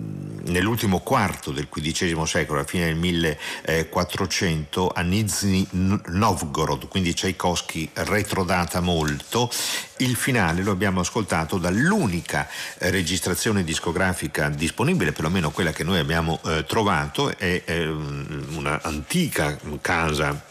nell'ultimo 0.48 1.00
quarto 1.00 1.50
del 1.50 1.68
XV 1.68 2.22
secolo, 2.24 2.58
alla 2.58 2.66
fine 2.66 2.86
del 2.86 2.96
1400, 2.96 4.88
a 4.88 5.00
Nizhny 5.02 5.66
Novgorod, 6.06 6.88
quindi 6.88 7.14
Tchaikovsky 7.14 7.90
retrodata 7.94 8.80
molto. 8.80 9.50
Il 9.98 10.16
finale 10.16 10.62
lo 10.62 10.72
abbiamo 10.72 11.00
ascoltato 11.00 11.58
dall'unica 11.58 12.48
eh, 12.78 12.90
registrazione 12.90 13.64
discografica 13.64 14.48
disponibile, 14.48 15.12
perlomeno 15.12 15.50
quella 15.50 15.72
che 15.72 15.84
noi 15.84 15.98
abbiamo 15.98 16.40
eh, 16.44 16.64
trovato, 16.66 17.36
è 17.36 17.62
eh, 17.64 17.86
un'antica 17.86 19.58
casa 19.80 20.47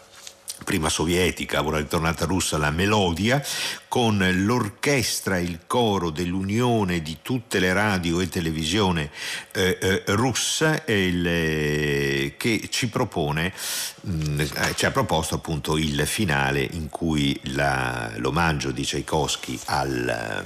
prima 0.64 0.90
sovietica, 0.90 1.64
ora 1.64 1.78
ritornata 1.78 2.26
russa, 2.26 2.58
la 2.58 2.72
Melodia, 2.72 3.44
con 3.88 4.26
l'orchestra, 4.46 5.38
il 5.40 5.60
coro 5.66 6.10
dell'unione 6.10 7.02
di 7.02 7.20
tutte 7.22 7.60
le 7.60 7.74
radio 7.74 8.20
e 8.20 8.30
televisione 8.30 9.10
eh, 9.52 9.78
eh, 9.82 10.04
russa 10.08 10.84
il, 10.86 11.26
eh, 11.26 12.36
che 12.38 12.68
ci 12.70 12.90
propone, 12.90 13.54
mh, 14.02 14.12
mm, 14.12 14.40
eh, 14.40 14.48
ci 14.76 14.86
ha 14.86 14.92
proposto 14.92 15.36
appunto 15.36 15.78
il 15.78 16.06
finale 16.06 16.62
in 16.62 16.90
cui 16.90 17.40
la, 17.54 18.12
l'omaggio 18.18 18.72
di 18.72 18.84
Tchaikovsky 18.84 19.60
al 19.66 20.46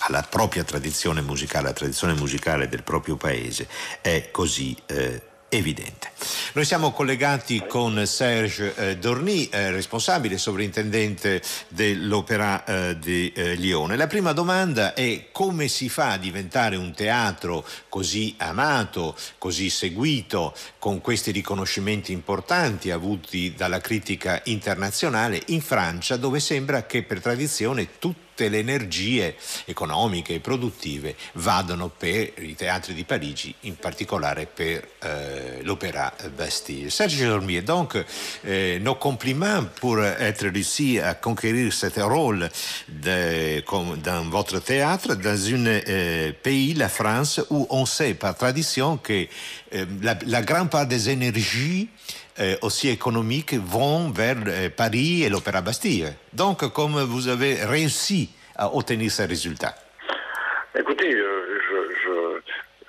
alla 0.00 0.22
propria 0.22 0.64
tradizione 0.64 1.20
musicale, 1.20 1.66
alla 1.66 1.74
tradizione 1.74 2.14
musicale 2.14 2.68
del 2.68 2.82
proprio 2.82 3.16
paese, 3.16 3.68
è 4.00 4.30
così 4.30 4.76
eh, 4.86 5.27
evidente. 5.48 6.10
Noi 6.52 6.64
siamo 6.64 6.92
collegati 6.92 7.64
con 7.66 8.06
Serge 8.06 8.74
eh, 8.74 8.96
Dorny, 8.96 9.48
eh, 9.50 9.70
responsabile 9.70 10.38
sovrintendente 10.38 11.42
dell'Opera 11.68 12.64
eh, 12.64 12.98
di 12.98 13.32
Lione. 13.56 13.96
La 13.96 14.06
prima 14.06 14.32
domanda 14.32 14.94
è 14.94 15.28
come 15.32 15.68
si 15.68 15.88
fa 15.88 16.12
a 16.12 16.18
diventare 16.18 16.76
un 16.76 16.92
teatro 16.92 17.66
così 17.88 18.34
amato, 18.38 19.16
così 19.38 19.70
seguito, 19.70 20.54
con 20.78 21.00
questi 21.00 21.30
riconoscimenti 21.30 22.12
importanti 22.12 22.90
avuti 22.90 23.54
dalla 23.54 23.80
critica 23.80 24.40
internazionale 24.44 25.42
in 25.46 25.60
Francia, 25.60 26.16
dove 26.16 26.40
sembra 26.40 26.86
che 26.86 27.02
per 27.02 27.20
tradizione 27.20 27.98
tutti 27.98 28.27
tutte 28.38 28.48
le 28.48 28.58
energie 28.58 29.34
economiche 29.64 30.34
e 30.34 30.40
produttive 30.40 31.16
vadano 31.34 31.88
per 31.88 32.32
i 32.36 32.54
teatri 32.54 32.94
di 32.94 33.04
Parigi, 33.04 33.52
in 33.62 33.76
particolare 33.76 34.46
per 34.46 34.88
euh, 35.02 35.60
l'Opéra 35.62 36.14
Bastille. 36.36 36.90
Serge 36.90 37.26
Dormier, 37.26 37.62
donc, 37.62 38.02
euh, 38.44 38.78
nos 38.78 38.96
compliments 38.96 39.64
pour 39.80 40.00
être 40.04 40.48
réussi 40.48 41.00
à 41.00 41.14
conquérir 41.14 41.72
ce 41.72 42.00
rôle 42.00 42.48
de, 42.86 43.60
comme 43.60 43.98
dans 43.98 44.28
votre 44.30 44.60
théâtre, 44.60 45.14
dans 45.16 45.54
un 45.54 45.66
euh, 45.66 46.32
pays, 46.40 46.74
la 46.74 46.88
France, 46.88 47.40
où 47.50 47.66
on 47.70 47.86
sait 47.86 48.14
par 48.14 48.36
tradition 48.36 48.98
que 48.98 49.26
euh, 49.74 49.84
la, 50.02 50.16
la 50.26 50.42
grande 50.42 50.70
part 50.70 50.86
des 50.86 51.10
énergies 51.10 51.88
aussi 52.62 52.88
économiques 52.88 53.54
vont 53.54 54.10
vers 54.10 54.36
euh, 54.46 54.68
Paris 54.68 55.22
et 55.24 55.28
l'Opéra 55.28 55.60
Bastille. 55.60 56.06
Donc, 56.32 56.72
comme 56.72 57.00
vous 57.02 57.28
avez 57.28 57.64
réussi 57.64 58.30
à 58.56 58.74
obtenir 58.74 59.10
ces 59.10 59.24
résultats 59.24 59.74
Écoutez, 60.78 61.14
euh, 61.14 61.60
je, 61.68 61.94
je, 62.02 62.40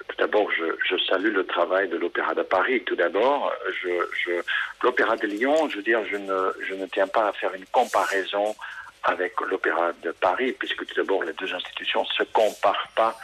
tout 0.08 0.16
d'abord, 0.18 0.48
je, 0.52 0.98
salue 1.08 1.34
le 1.34 1.46
travail 1.46 1.88
de 1.90 1.98
l'Opéra 1.98 2.36
de 2.36 2.44
Paris. 2.44 2.84
Tout 2.86 2.96
d'abord, 2.96 3.52
l'Opéra 4.84 5.16
de 5.16 5.28
Lyon, 5.28 5.70
je 5.70 5.78
veux 5.78 5.84
dire, 5.84 6.02
je 6.12 6.18
ne, 6.18 6.52
je 6.68 6.76
ne 6.76 6.86
tiens 6.86 7.08
pas 7.08 7.30
à 7.30 7.34
faire 7.34 7.54
une 7.54 7.66
comparaison 7.68 8.56
avec 9.04 9.40
l'Opéra 9.42 9.92
de 10.04 10.12
Paris, 10.12 10.56
puisque 10.60 10.86
tout 10.86 10.96
d'abord, 10.96 11.24
les 11.24 11.34
deux 11.34 11.54
institutions 11.54 12.02
ne 12.04 12.26
se 12.26 12.30
comparent 12.32 12.90
pas 12.96 13.18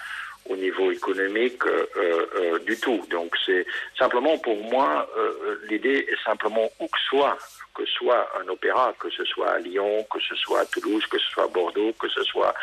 au 0.49 0.55
niveau 0.55 0.91
économique 0.91 1.65
euh, 1.65 1.85
euh, 1.97 2.59
du 2.59 2.77
tout. 2.79 3.03
Donc 3.09 3.35
c'est 3.45 3.65
simplement 3.97 4.37
pour 4.37 4.57
moi, 4.57 5.07
euh, 5.17 5.59
l'idée 5.69 6.05
est 6.09 6.23
simplement 6.23 6.69
où 6.79 6.87
que 6.87 6.99
soit, 7.09 7.37
que 7.73 7.85
soit 7.85 8.29
un 8.39 8.47
opéra, 8.47 8.93
que 8.99 9.09
ce 9.09 9.25
soit 9.25 9.51
à 9.51 9.59
Lyon, 9.59 10.05
que 10.11 10.19
ce 10.19 10.35
soit 10.35 10.61
à 10.61 10.65
Toulouse, 10.65 11.05
que 11.07 11.17
ce 11.17 11.29
soit 11.31 11.43
à 11.45 11.47
Bordeaux, 11.47 11.93
que 11.99 12.07
ce 12.09 12.23
soit 12.23 12.53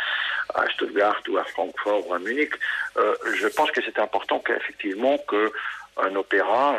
à 0.54 0.68
Stuttgart 0.70 1.20
ou 1.28 1.36
à 1.38 1.44
Francfort 1.44 2.08
ou 2.08 2.14
à 2.14 2.18
Munich, 2.18 2.54
je 2.96 3.48
pense 3.48 3.70
que 3.70 3.80
c'est 3.82 3.98
important 3.98 4.38
qu'effectivement 4.40 5.18
que 5.18 5.52
un 5.98 6.14
opéra, 6.16 6.76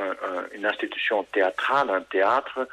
une 0.54 0.66
institution 0.66 1.24
théâtrale, 1.26 1.90
un 1.92 2.02
théâtre, 2.02 2.68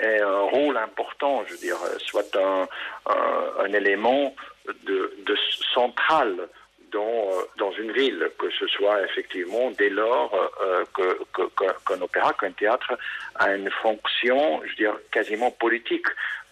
ait 0.00 0.20
un 0.20 0.40
rôle 0.40 0.76
important, 0.76 1.44
je 1.46 1.52
veux 1.52 1.60
dire, 1.60 1.78
soit 1.98 2.34
un, 2.36 2.66
un, 3.06 3.64
un 3.64 3.72
élément 3.72 4.34
de, 4.86 5.14
de 5.24 5.36
central 5.72 6.48
dans, 6.94 7.00
euh, 7.02 7.42
dans 7.58 7.72
une 7.72 7.92
ville, 7.92 8.30
que 8.38 8.48
ce 8.50 8.66
soit 8.68 9.02
effectivement 9.02 9.70
dès 9.72 9.90
lors 9.90 10.32
euh, 10.62 10.84
qu'un 10.94 12.00
opéra, 12.00 12.32
qu'un 12.32 12.52
théâtre 12.52 12.96
a 13.34 13.54
une 13.54 13.70
fonction, 13.82 14.62
je 14.64 14.84
veux 14.84 14.92
quasiment 15.10 15.50
politique 15.50 16.06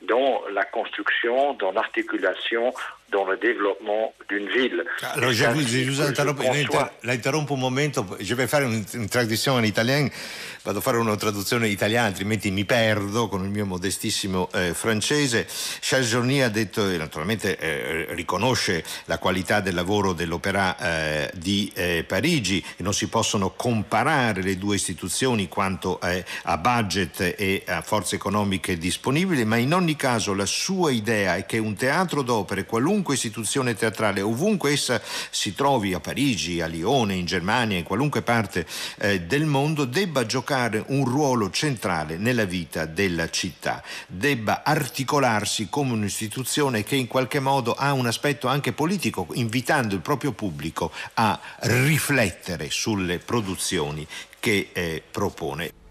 dans 0.09 0.43
la 0.53 0.65
construction, 0.65 1.55
dans 1.55 1.73
l'articulation, 1.73 2.73
dans 3.11 3.25
le 3.25 3.37
développement 3.37 4.15
d'une 4.29 4.49
ville. 4.49 4.85
Alors, 5.15 5.33
je, 5.33 5.45
vous, 5.45 5.61
je 5.61 5.91
vous 5.91 6.01
interrompo, 6.01 7.55
un 7.55 7.59
momento, 7.59 8.05
je 8.19 8.35
vais 8.35 8.47
faire 8.47 8.63
une, 8.63 8.85
une 8.95 9.09
traduction 9.09 9.55
en 9.55 9.63
italien. 9.63 10.09
vado 10.63 10.79
a 10.79 10.81
fare 10.83 10.99
una 10.99 11.17
traduzione 11.17 11.67
italiana, 11.69 12.07
altrimenti 12.07 12.51
mi 12.51 12.65
perdo 12.65 13.29
con 13.29 13.43
il 13.43 13.51
mio 13.51 13.67
modestissimo 13.67 14.49
eh, 14.53 14.75
francese. 14.75 15.47
Charles 15.81 16.09
Journy 16.09 16.41
ha 16.41 16.49
detto, 16.49 16.89
e 16.89 16.97
naturalmente 16.97 17.59
eh, 17.59 18.07
riconosce 18.15 18.85
la 19.07 19.19
qualità 19.19 19.61
del 19.61 19.75
lavoro 19.75 20.13
dell'Opera 20.13 20.79
eh, 20.79 21.31
di 21.35 21.71
eh, 21.75 22.05
Parigi 22.07 22.65
e 22.77 22.83
non 22.83 22.95
si 22.95 23.09
possono 23.09 23.51
comparare 23.51 24.43
le 24.43 24.57
due 24.57 24.77
istituzioni 24.77 25.49
quanto 25.49 26.01
eh, 26.01 26.25
a 26.45 26.57
budget 26.59 27.35
e 27.37 27.65
a 27.67 27.83
forze 27.83 28.15
economiche 28.15 28.79
disponibili, 28.79 29.45
ma 29.45 29.57
in 29.57 29.75
ogni 29.75 29.92
caso 29.97 30.35
la 30.35 30.47
sua 30.47 30.91
idea 30.91 31.37
è 31.37 31.47
che 31.47 31.59
un 31.59 31.75
teatro 31.75 32.23
d'opere, 32.23 32.65
qualunque 32.65 33.15
istituzione 33.15 33.75
teatrale, 33.75 34.21
ovunque 34.21 34.73
essa 34.73 35.01
si 35.31 35.55
trovi 35.55 35.95
a 35.95 36.01
Parigi, 36.01 36.61
a 36.61 36.67
Lione, 36.67 37.15
in 37.15 37.25
Germania, 37.25 37.79
in 37.79 37.85
qualunque 37.85 38.23
parte 38.23 38.67
eh, 38.99 39.23
del 39.23 39.45
mondo, 39.45 39.85
debba 39.85 40.27
giocare 40.27 40.85
un 40.89 41.05
ruolo 41.05 41.51
centrale 41.51 42.17
nella 42.17 42.45
vita 42.45 42.87
della 42.87 43.31
città, 43.31 43.83
debba 44.07 44.63
articolarsi 44.65 45.69
come 45.69 45.93
un'istituzione 45.93 46.83
che 46.83 46.97
in 46.97 47.07
qualche 47.07 47.41
modo 47.41 47.75
ha 47.75 47.93
un 47.93 48.07
aspetto 48.07 48.49
anche 48.49 48.73
politico, 48.73 49.27
invitando 49.33 49.95
il 49.95 50.01
proprio 50.01 50.33
pubblico 50.33 50.93
a 51.15 51.39
riflettere 51.61 52.71
sulle 52.71 53.19
produzioni 53.19 54.07
che 54.39 54.71
eh, 54.73 55.03
propone. 55.11 55.82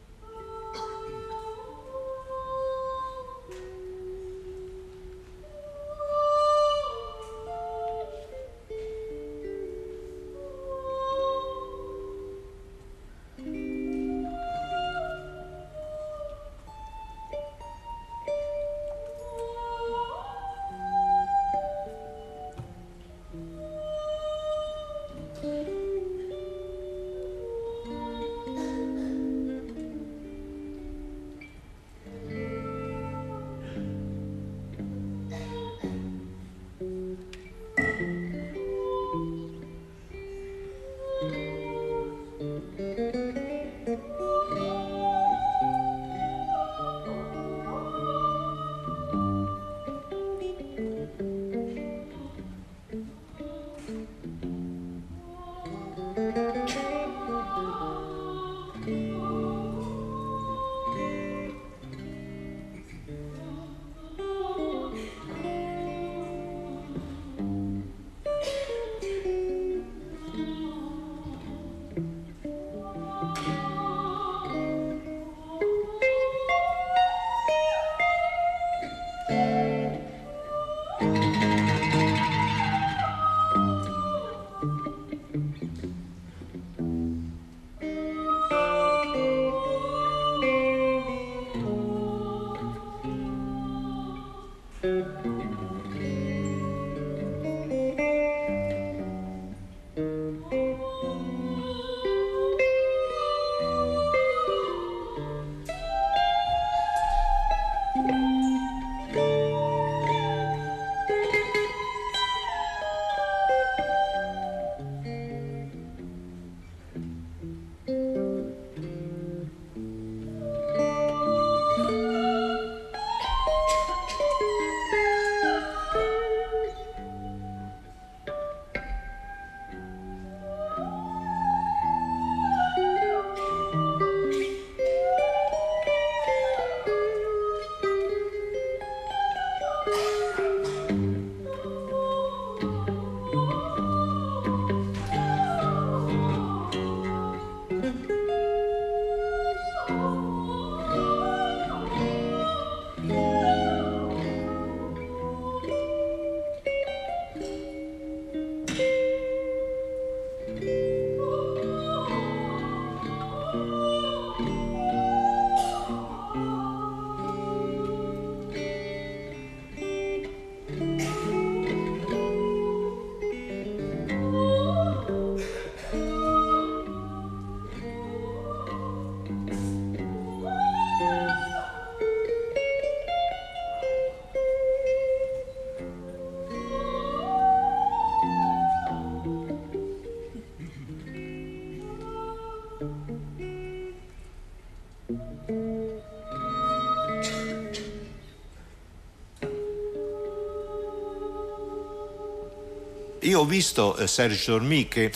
Io 203.31 203.39
ho 203.39 203.45
visto, 203.45 203.95
eh, 203.95 204.07
Serge 204.07 204.51
Dormi, 204.51 204.89
che 204.89 205.09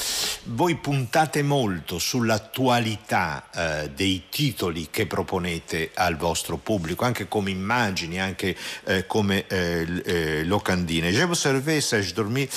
voi 0.46 0.76
puntate 0.76 1.44
molto 1.44 2.00
sull'attualità 2.00 3.50
eh, 3.54 3.90
dei 3.90 4.28
titoli 4.30 4.88
che 4.90 5.06
proponete 5.06 5.92
al 5.94 6.16
vostro 6.16 6.56
pubblico, 6.56 7.04
anche 7.04 7.28
come 7.28 7.50
immagini, 7.52 8.22
anche 8.22 8.56
eh, 8.86 9.06
come 9.06 9.46
eh, 9.48 9.86
eh, 10.06 10.44
locandine. 10.46 11.12
J'ai 11.12 11.24
observé, 11.24 11.82
Serge 11.82 12.14
Dormi, 12.14 12.48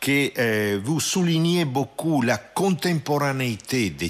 que 0.00 0.32
euh, 0.36 0.80
vous 0.82 0.98
soulignez 0.98 1.64
beaucoup 1.64 2.20
la 2.20 2.38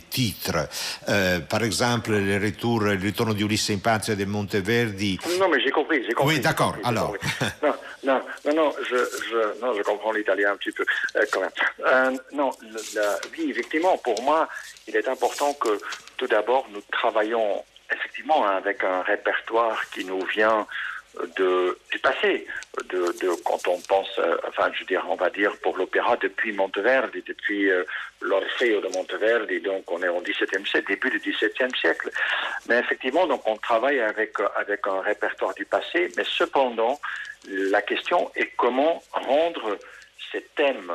titres. 0.08 0.68
Euh, 1.08 1.40
par 1.40 1.62
exemple, 1.62 2.12
le 2.12 2.38
retour, 2.38 2.84
le 2.84 2.96
ritorno 2.96 3.34
di 3.34 3.42
Ulisse 3.42 3.72
in 3.72 3.80
patria 3.80 4.14
de 4.14 4.24
Monteverdi. 4.24 5.18
Non, 5.38 5.50
mais 5.50 5.60
j'ai 5.60 5.70
compris, 5.70 6.02
j'ai 6.06 6.14
compris. 6.14 6.36
Oui, 6.36 6.40
d'accord, 6.40 6.76
alors. 6.82 7.14
Non, 7.62 7.74
non, 8.04 8.22
non, 8.46 8.54
non, 8.54 8.74
je, 8.83 8.96
je, 9.30 9.61
non, 9.61 9.74
je 9.74 9.83
comprends 9.83 10.12
l'italien 10.12 10.52
un 10.52 10.57
petit 10.57 10.72
peu, 10.72 10.85
euh, 11.16 11.24
quand 11.33 11.40
même. 11.40 11.50
Euh, 11.87 12.11
non, 12.33 12.50
la- 12.94 13.18
oui, 13.33 13.50
effectivement, 13.50 13.96
pour 13.98 14.20
moi, 14.22 14.48
il 14.87 14.96
est 14.96 15.09
important 15.09 15.52
que, 15.54 15.78
tout 16.16 16.26
d'abord, 16.26 16.66
nous 16.70 16.83
travaillons 16.92 17.64
effectivement 17.92 18.46
avec 18.46 18.83
un 18.85 19.02
répertoire 19.02 19.78
qui 19.90 20.04
nous 20.04 20.24
vient 20.26 20.66
de, 21.37 21.79
du 21.90 21.98
passé, 21.98 22.46
de, 22.90 23.14
de 23.20 23.42
quand 23.44 23.68
on 23.68 23.79
pense, 23.81 24.18
euh, 24.18 24.37
enfin, 24.48 24.70
je 24.74 24.81
veux 24.81 24.87
dire, 24.87 25.05
on 25.09 25.14
va 25.14 25.31
dire 25.31 25.53
pour 25.62 25.77
l'opéra 25.77 26.16
depuis 26.16 26.53
Monteverdi, 26.53 27.22
depuis 27.27 27.70
euh, 27.70 27.85
l'Orfeo 28.20 28.81
de 28.81 28.88
Monteverdi, 28.88 29.61
donc 29.61 29.90
on 29.90 30.03
est 30.03 30.09
au 30.09 30.20
XVIIe 30.20 30.66
siècle, 30.66 30.88
début 30.88 31.11
du 31.11 31.18
XVIIe 31.18 31.74
siècle. 31.79 32.11
Mais 32.68 32.79
effectivement, 32.79 33.27
donc 33.27 33.42
on 33.46 33.57
travaille 33.57 34.00
avec, 34.00 34.40
euh, 34.40 34.48
avec 34.57 34.87
un 34.87 35.00
répertoire 35.00 35.55
du 35.55 35.64
passé, 35.64 36.11
mais 36.16 36.24
cependant, 36.24 37.00
la 37.48 37.83
question 37.83 38.31
est 38.35 38.50
comment 38.57 39.03
rendre 39.12 39.79
ces 40.33 40.42
thèmes, 40.57 40.92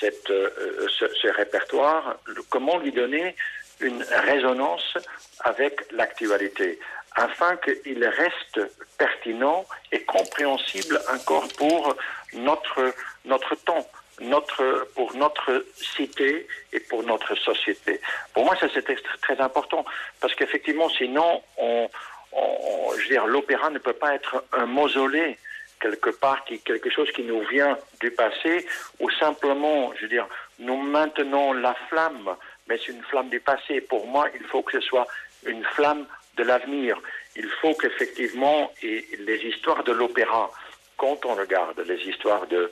cette, 0.00 0.30
euh, 0.30 0.88
ce, 0.88 1.28
répertoire, 1.28 2.16
comment 2.48 2.78
lui 2.78 2.92
donner 2.92 3.36
une 3.80 4.02
résonance 4.02 4.96
avec 5.40 5.80
l'actualité, 5.92 6.78
afin 7.16 7.56
qu'il 7.58 8.04
reste 8.06 8.60
pertinent 8.98 9.64
et 9.90 10.02
compréhensible 10.04 11.00
encore 11.12 11.46
pour 11.58 11.96
notre, 12.34 12.94
notre 13.24 13.54
temps, 13.56 13.86
notre, 14.20 14.88
pour 14.94 15.14
notre 15.16 15.64
cité 15.74 16.46
et 16.72 16.80
pour 16.80 17.02
notre 17.02 17.34
société. 17.36 18.00
Pour 18.34 18.44
moi, 18.44 18.56
ça 18.56 18.66
c'est 18.72 18.84
très 19.22 19.40
important, 19.40 19.84
parce 20.20 20.34
qu'effectivement, 20.34 20.88
sinon, 20.90 21.42
on, 21.56 21.88
on- 22.32 22.92
je 22.96 23.02
veux 23.04 23.08
dire, 23.08 23.26
l'opéra 23.26 23.70
ne 23.70 23.78
peut 23.78 23.92
pas 23.94 24.14
être 24.14 24.44
un 24.52 24.66
mausolée 24.66 25.38
quelque 25.80 26.10
part, 26.10 26.44
qui, 26.44 26.60
quelque 26.60 26.90
chose 26.90 27.10
qui 27.10 27.24
nous 27.24 27.40
vient 27.40 27.76
du 28.00 28.12
passé, 28.12 28.64
ou 29.00 29.10
simplement, 29.10 29.92
je 29.96 30.02
veux 30.02 30.08
dire, 30.08 30.28
nous 30.60 30.76
maintenons 30.76 31.52
la 31.54 31.74
flamme, 31.88 32.36
mais 32.68 32.78
c'est 32.78 32.92
une 32.92 33.02
flamme 33.02 33.28
du 33.30 33.40
passé. 33.40 33.80
Pour 33.80 34.06
moi, 34.06 34.28
il 34.38 34.44
faut 34.46 34.62
que 34.62 34.80
ce 34.80 34.86
soit 34.86 35.08
une 35.44 35.64
flamme 35.64 36.06
de 36.36 36.42
l'avenir. 36.42 36.98
Il 37.36 37.48
faut 37.60 37.74
qu'effectivement, 37.74 38.72
les 38.82 39.40
histoires 39.44 39.84
de 39.84 39.92
l'opéra, 39.92 40.50
quand 40.96 41.24
on 41.24 41.34
regarde 41.34 41.80
les 41.80 42.00
histoires 42.08 42.46
de, 42.46 42.70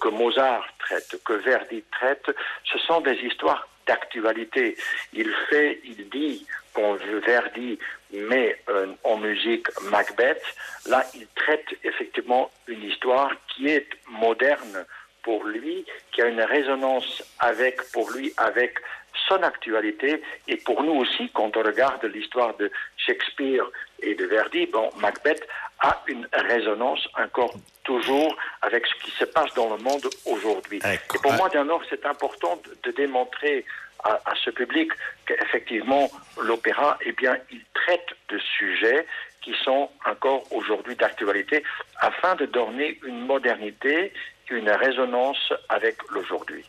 que, 0.00 0.08
Mozart 0.08 0.66
traite, 0.78 1.16
que 1.24 1.34
Verdi 1.34 1.82
traite, 1.92 2.30
ce 2.64 2.78
sont 2.78 3.00
des 3.00 3.18
histoires 3.28 3.68
d'actualité. 3.86 4.76
Il 5.12 5.32
fait, 5.48 5.80
il 5.84 6.08
dit, 6.08 6.46
quand 6.74 6.96
Verdi 7.26 7.78
met 8.12 8.58
euh, 8.68 8.86
en 9.04 9.18
musique 9.18 9.66
Macbeth, 9.82 10.42
là, 10.86 11.04
il 11.14 11.26
traite 11.34 11.66
effectivement 11.84 12.50
une 12.66 12.82
histoire 12.82 13.32
qui 13.48 13.68
est 13.68 13.88
moderne 14.08 14.86
pour 15.26 15.44
lui, 15.44 15.84
qui 16.12 16.22
a 16.22 16.26
une 16.28 16.40
résonance 16.40 17.20
avec, 17.40 17.82
pour 17.92 18.08
lui, 18.12 18.32
avec 18.36 18.78
son 19.26 19.42
actualité, 19.42 20.22
et 20.46 20.56
pour 20.58 20.84
nous 20.84 20.92
aussi, 21.02 21.28
quand 21.34 21.56
on 21.56 21.62
regarde 21.64 22.04
l'histoire 22.04 22.56
de 22.58 22.70
Shakespeare 22.96 23.66
et 24.00 24.14
de 24.14 24.24
Verdi, 24.24 24.66
bon, 24.66 24.88
Macbeth 24.98 25.44
a 25.80 26.00
une 26.06 26.28
résonance 26.32 27.08
encore 27.18 27.54
toujours 27.82 28.36
avec 28.62 28.86
ce 28.86 28.94
qui 29.04 29.10
se 29.10 29.24
passe 29.24 29.52
dans 29.54 29.70
le 29.74 29.82
monde 29.82 30.06
aujourd'hui. 30.26 30.78
Ecco, 30.78 31.16
et 31.16 31.20
pour 31.20 31.34
eh. 31.34 31.38
moi, 31.38 31.48
d'abord, 31.48 31.82
c'est 31.90 32.06
important 32.06 32.60
de, 32.64 32.76
de 32.84 32.96
démontrer 32.96 33.64
à, 34.04 34.20
à 34.26 34.34
ce 34.44 34.50
public 34.50 34.92
qu'effectivement, 35.26 36.08
l'opéra, 36.40 36.98
eh 37.04 37.10
bien, 37.12 37.36
il 37.50 37.62
traite 37.74 38.10
de 38.28 38.38
sujets 38.38 39.04
qui 39.42 39.54
sont 39.64 39.90
encore 40.04 40.44
aujourd'hui 40.52 40.94
d'actualité 40.94 41.64
afin 42.00 42.36
de 42.36 42.46
donner 42.46 43.00
une 43.04 43.20
modernité, 43.26 44.12
une 44.50 44.70
résonance 44.70 45.52
avec 45.68 45.96
l'aujourd'hui. 46.10 46.64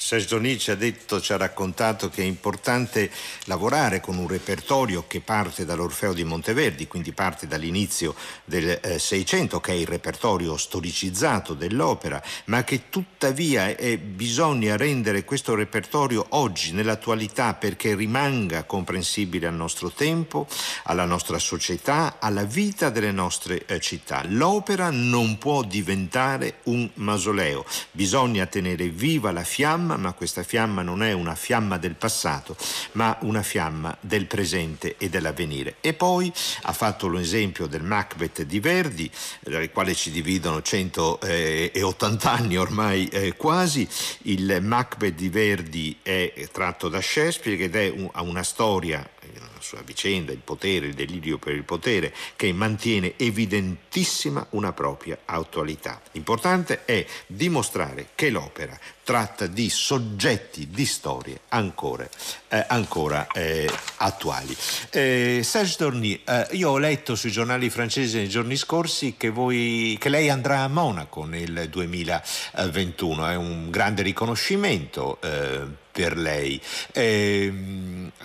Sergio 0.00 0.36
Dorni 0.36 0.56
ci 0.58 0.70
ha 0.70 0.76
detto, 0.76 1.20
ci 1.20 1.32
ha 1.32 1.36
raccontato 1.36 2.08
che 2.08 2.22
è 2.22 2.24
importante 2.24 3.10
lavorare 3.46 3.98
con 3.98 4.16
un 4.16 4.28
repertorio 4.28 5.04
che 5.08 5.20
parte 5.20 5.64
dall'Orfeo 5.64 6.12
di 6.12 6.22
Monteverdi, 6.22 6.86
quindi 6.86 7.10
parte 7.10 7.48
dall'inizio 7.48 8.14
del 8.44 8.78
eh, 8.80 9.00
Seicento, 9.00 9.58
che 9.58 9.72
è 9.72 9.74
il 9.74 9.88
repertorio 9.88 10.56
storicizzato 10.56 11.52
dell'opera, 11.52 12.22
ma 12.44 12.62
che 12.62 12.88
tuttavia 12.90 13.74
eh, 13.74 13.98
bisogna 13.98 14.76
rendere 14.76 15.24
questo 15.24 15.56
repertorio 15.56 16.24
oggi, 16.30 16.70
nell'attualità, 16.70 17.54
perché 17.54 17.96
rimanga 17.96 18.62
comprensibile 18.62 19.48
al 19.48 19.54
nostro 19.54 19.90
tempo, 19.90 20.46
alla 20.84 21.06
nostra 21.06 21.40
società, 21.40 22.18
alla 22.20 22.44
vita 22.44 22.90
delle 22.90 23.10
nostre 23.10 23.66
eh, 23.66 23.80
città. 23.80 24.22
L'opera 24.28 24.90
non 24.90 25.38
può 25.38 25.64
diventare 25.64 26.58
un 26.64 26.88
mausoleo, 26.94 27.64
bisogna 27.90 28.46
tenere 28.46 28.90
viva 28.90 29.32
la 29.32 29.42
fiamma 29.42 29.86
fiamma, 29.88 29.96
ma 29.96 30.12
questa 30.12 30.42
fiamma 30.42 30.82
non 30.82 31.02
è 31.02 31.12
una 31.12 31.34
fiamma 31.34 31.78
del 31.78 31.94
passato, 31.94 32.56
ma 32.92 33.16
una 33.22 33.42
fiamma 33.42 33.96
del 34.00 34.26
presente 34.26 34.96
e 34.98 35.08
dell'avvenire. 35.08 35.76
E 35.80 35.94
poi 35.94 36.30
ha 36.62 36.72
fatto 36.72 37.08
l'esempio 37.08 37.66
del 37.66 37.82
Macbeth 37.82 38.42
di 38.42 38.60
Verdi, 38.60 39.10
dal 39.40 39.70
quale 39.70 39.94
ci 39.94 40.10
dividono 40.10 40.60
180 40.60 42.30
anni 42.30 42.56
ormai 42.56 43.06
eh, 43.08 43.34
quasi. 43.36 43.88
Il 44.22 44.58
Macbeth 44.60 45.14
di 45.14 45.28
Verdi 45.28 45.98
è 46.02 46.48
tratto 46.52 46.88
da 46.88 47.00
Shakespeare 47.00 47.64
ed 47.64 47.74
è 47.74 47.88
un, 47.88 48.10
una 48.14 48.42
storia 48.42 49.08
la 49.34 49.48
sua 49.60 49.82
vicenda, 49.82 50.32
il 50.32 50.38
potere, 50.38 50.86
il 50.86 50.94
delirio 50.94 51.38
per 51.38 51.54
il 51.54 51.64
potere, 51.64 52.14
che 52.36 52.52
mantiene 52.52 53.14
evidentissima 53.16 54.46
una 54.50 54.72
propria 54.72 55.18
attualità. 55.24 56.00
L'importante 56.12 56.84
è 56.84 57.04
dimostrare 57.26 58.08
che 58.14 58.30
l'opera 58.30 58.78
tratta 59.08 59.46
di 59.46 59.70
soggetti, 59.70 60.68
di 60.68 60.84
storie 60.84 61.40
ancora, 61.48 62.06
eh, 62.48 62.64
ancora 62.68 63.26
eh, 63.28 63.66
attuali. 63.96 64.54
Eh, 64.90 65.40
Serge 65.42 65.76
Dorny, 65.78 66.20
eh, 66.26 66.48
io 66.52 66.72
ho 66.72 66.78
letto 66.78 67.14
sui 67.14 67.30
giornali 67.30 67.70
francesi 67.70 68.18
nei 68.18 68.28
giorni 68.28 68.56
scorsi 68.56 69.14
che, 69.16 69.30
voi, 69.30 69.96
che 69.98 70.10
lei 70.10 70.28
andrà 70.28 70.60
a 70.60 70.68
Monaco 70.68 71.24
nel 71.24 71.68
2021, 71.70 73.28
è 73.28 73.34
un 73.34 73.70
grande 73.70 74.02
riconoscimento 74.02 75.18
eh, 75.22 75.86
per 75.98 76.16
lei. 76.16 76.60
Eh, 76.94 77.52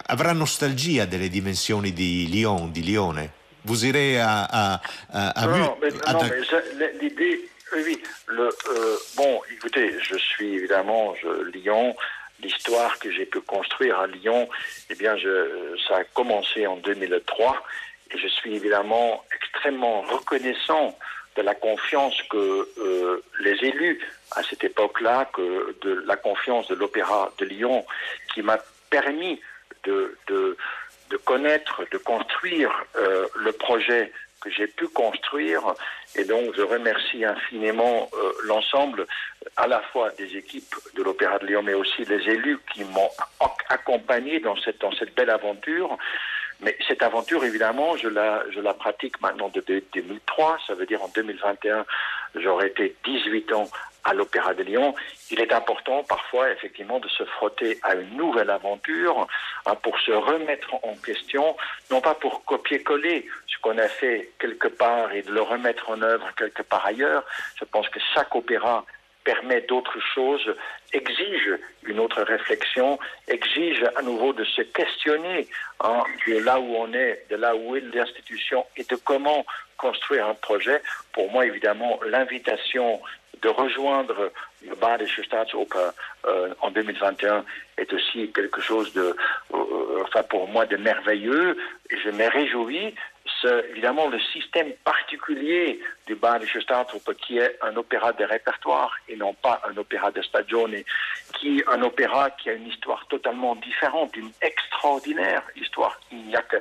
avrà 0.07 0.31
nostalgia 0.33 1.05
delle 1.05 1.29
dimensioni 1.29 1.91
di 1.91 2.29
Lyon, 2.29 2.71
di 2.71 2.83
Lione? 2.83 3.41
Vous 3.63 3.83
irez 3.83 4.19
à, 4.19 4.43
à, 4.43 4.81
à, 5.09 5.47
non, 5.47 5.57
non, 5.57 5.77
mais, 5.81 5.89
non, 5.89 6.21
mais 6.77 6.93
l'idée, 7.01 7.49
oui, 7.73 7.81
oui, 7.85 8.03
le, 8.27 8.49
euh, 8.49 8.97
bon, 9.15 9.41
écoutez, 9.51 9.95
je 9.99 10.17
suis 10.17 10.55
évidemment 10.55 11.15
je, 11.15 11.49
Lyon, 11.57 11.95
l'histoire 12.41 12.99
que 12.99 13.09
j'ai 13.09 13.25
pu 13.25 13.39
construire 13.41 13.97
à 13.99 14.07
Lyon, 14.07 14.49
eh 14.89 14.95
bien, 14.95 15.15
je, 15.17 15.75
ça 15.87 15.97
a 15.97 16.03
commencé 16.03 16.67
en 16.67 16.75
2003 16.77 17.63
et 18.11 18.17
je 18.19 18.27
suis 18.27 18.53
évidemment 18.55 19.23
extrêmement 19.33 20.01
reconnaissant 20.01 20.95
de 21.35 21.41
la 21.41 21.55
confiance 21.55 22.15
que 22.29 22.67
euh, 22.77 23.23
les 23.39 23.57
élus 23.63 23.99
à 24.31 24.43
cette 24.43 24.63
époque-là, 24.63 25.29
que 25.33 25.75
de 25.81 26.03
la 26.05 26.15
confiance 26.15 26.67
de 26.67 26.75
l'Opéra 26.75 27.31
de 27.37 27.45
Lyon, 27.45 27.85
qui 28.33 28.41
m'a 28.41 28.57
permis 28.89 29.39
de, 29.83 30.17
de, 30.27 30.57
de, 31.09 31.17
connaître, 31.17 31.83
de 31.91 31.97
construire 31.97 32.71
euh, 32.95 33.27
le 33.35 33.51
projet 33.51 34.11
que 34.41 34.49
j'ai 34.49 34.67
pu 34.67 34.87
construire. 34.89 35.61
Et 36.15 36.25
donc, 36.25 36.53
je 36.55 36.61
remercie 36.61 37.23
infiniment 37.23 38.09
euh, 38.13 38.31
l'ensemble, 38.45 39.07
à 39.55 39.67
la 39.67 39.81
fois 39.81 40.09
des 40.11 40.35
équipes 40.35 40.75
de 40.95 41.03
l'Opéra 41.03 41.39
de 41.39 41.47
Lyon, 41.47 41.63
mais 41.63 41.73
aussi 41.73 42.03
les 42.05 42.29
élus 42.29 42.59
qui 42.73 42.83
m'ont 42.83 43.09
accompagné 43.69 44.39
dans 44.39 44.57
cette, 44.57 44.81
dans 44.81 44.91
cette 44.93 45.15
belle 45.15 45.29
aventure. 45.29 45.97
Mais 46.61 46.77
cette 46.87 47.03
aventure, 47.03 47.43
évidemment, 47.43 47.97
je 47.97 48.07
la, 48.07 48.73
pratique 48.73 49.19
maintenant 49.21 49.49
depuis 49.53 49.83
2003. 49.93 50.57
Ça 50.67 50.73
veut 50.73 50.85
dire 50.85 51.01
en 51.03 51.09
2021, 51.09 51.85
j'aurai 52.35 52.67
été 52.67 52.95
18 53.05 53.53
ans 53.53 53.69
à 54.03 54.13
l'Opéra 54.13 54.53
de 54.53 54.63
Lyon. 54.63 54.93
Il 55.31 55.39
est 55.39 55.53
important 55.53 56.03
parfois, 56.03 56.51
effectivement, 56.51 56.99
de 56.99 57.07
se 57.07 57.23
frotter 57.23 57.79
à 57.83 57.95
une 57.95 58.17
nouvelle 58.17 58.49
aventure 58.49 59.27
hein, 59.65 59.75
pour 59.75 59.97
se 59.99 60.11
remettre 60.11 60.73
en 60.83 60.95
question, 60.95 61.55
non 61.89 62.01
pas 62.01 62.13
pour 62.13 62.43
copier-coller 62.43 63.27
ce 63.47 63.57
qu'on 63.61 63.77
a 63.77 63.87
fait 63.87 64.31
quelque 64.39 64.67
part 64.67 65.11
et 65.13 65.21
le 65.21 65.41
remettre 65.41 65.89
en 65.89 66.01
œuvre 66.01 66.29
quelque 66.35 66.63
part 66.63 66.85
ailleurs. 66.85 67.23
Je 67.59 67.65
pense 67.65 67.87
que 67.89 67.99
chaque 68.13 68.35
opéra 68.35 68.85
permet 69.23 69.61
d'autres 69.61 69.99
choses, 70.13 70.53
exige 70.93 71.57
une 71.85 71.99
autre 71.99 72.21
réflexion, 72.21 72.99
exige 73.27 73.83
à 73.95 74.01
nouveau 74.01 74.33
de 74.33 74.43
se 74.43 74.61
questionner 74.61 75.47
hein, 75.81 76.03
de 76.27 76.37
là 76.39 76.59
où 76.59 76.75
on 76.75 76.93
est, 76.93 77.25
de 77.29 77.35
là 77.35 77.55
où 77.55 77.75
est 77.75 77.81
l'institution 77.81 78.65
et 78.77 78.83
de 78.83 78.95
comment 78.95 79.45
construire 79.77 80.27
un 80.27 80.35
projet. 80.35 80.81
Pour 81.11 81.31
moi, 81.31 81.45
évidemment, 81.45 81.99
l'invitation 82.05 83.01
de 83.41 83.49
rejoindre 83.49 84.31
le 84.65 84.75
Badische 84.75 85.21
Staatsoper 85.25 85.89
euh, 86.25 86.53
en 86.61 86.71
2021 86.71 87.43
est 87.77 87.91
aussi 87.91 88.31
quelque 88.31 88.61
chose 88.61 88.93
de, 88.93 89.15
euh, 89.53 90.03
enfin 90.03 90.23
pour 90.23 90.47
moi, 90.47 90.65
de 90.65 90.77
merveilleux. 90.77 91.57
Je 91.89 92.09
me 92.09 92.27
réjouis 92.29 92.95
évidemment 93.45 94.07
le 94.07 94.19
système 94.19 94.71
particulier 94.83 95.79
du 96.07 96.15
Badische 96.15 96.59
Staatsoper, 96.59 97.15
qui 97.15 97.37
est 97.37 97.57
un 97.61 97.75
opéra 97.75 98.13
de 98.13 98.23
répertoire 98.23 98.95
et 99.07 99.15
non 99.15 99.33
pas 99.33 99.61
un 99.69 99.77
opéra 99.77 100.11
de 100.11 100.21
stagione, 100.21 100.83
qui 101.33 101.59
est 101.59 101.69
un 101.69 101.81
opéra 101.81 102.31
qui 102.31 102.49
a 102.49 102.53
une 102.53 102.67
histoire 102.67 103.05
totalement 103.07 103.55
différente, 103.55 104.15
une 104.15 104.31
extraordinaire 104.41 105.43
histoire. 105.55 105.99
Il 106.11 106.23
n'y 106.27 106.35
a 106.35 106.41
qu'à 106.41 106.59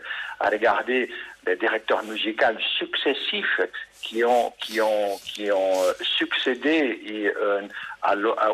regarder 0.49 1.11
les 1.47 1.57
directeurs 1.57 2.05
musicaux 2.05 2.59
successifs 2.79 3.61
qui 4.03 4.23
ont, 4.25 4.53
qui 4.59 4.81
ont, 4.81 5.19
qui 5.25 5.51
ont 5.51 5.85
succédé 6.01 7.01
et, 7.07 7.29
euh, 7.29 7.62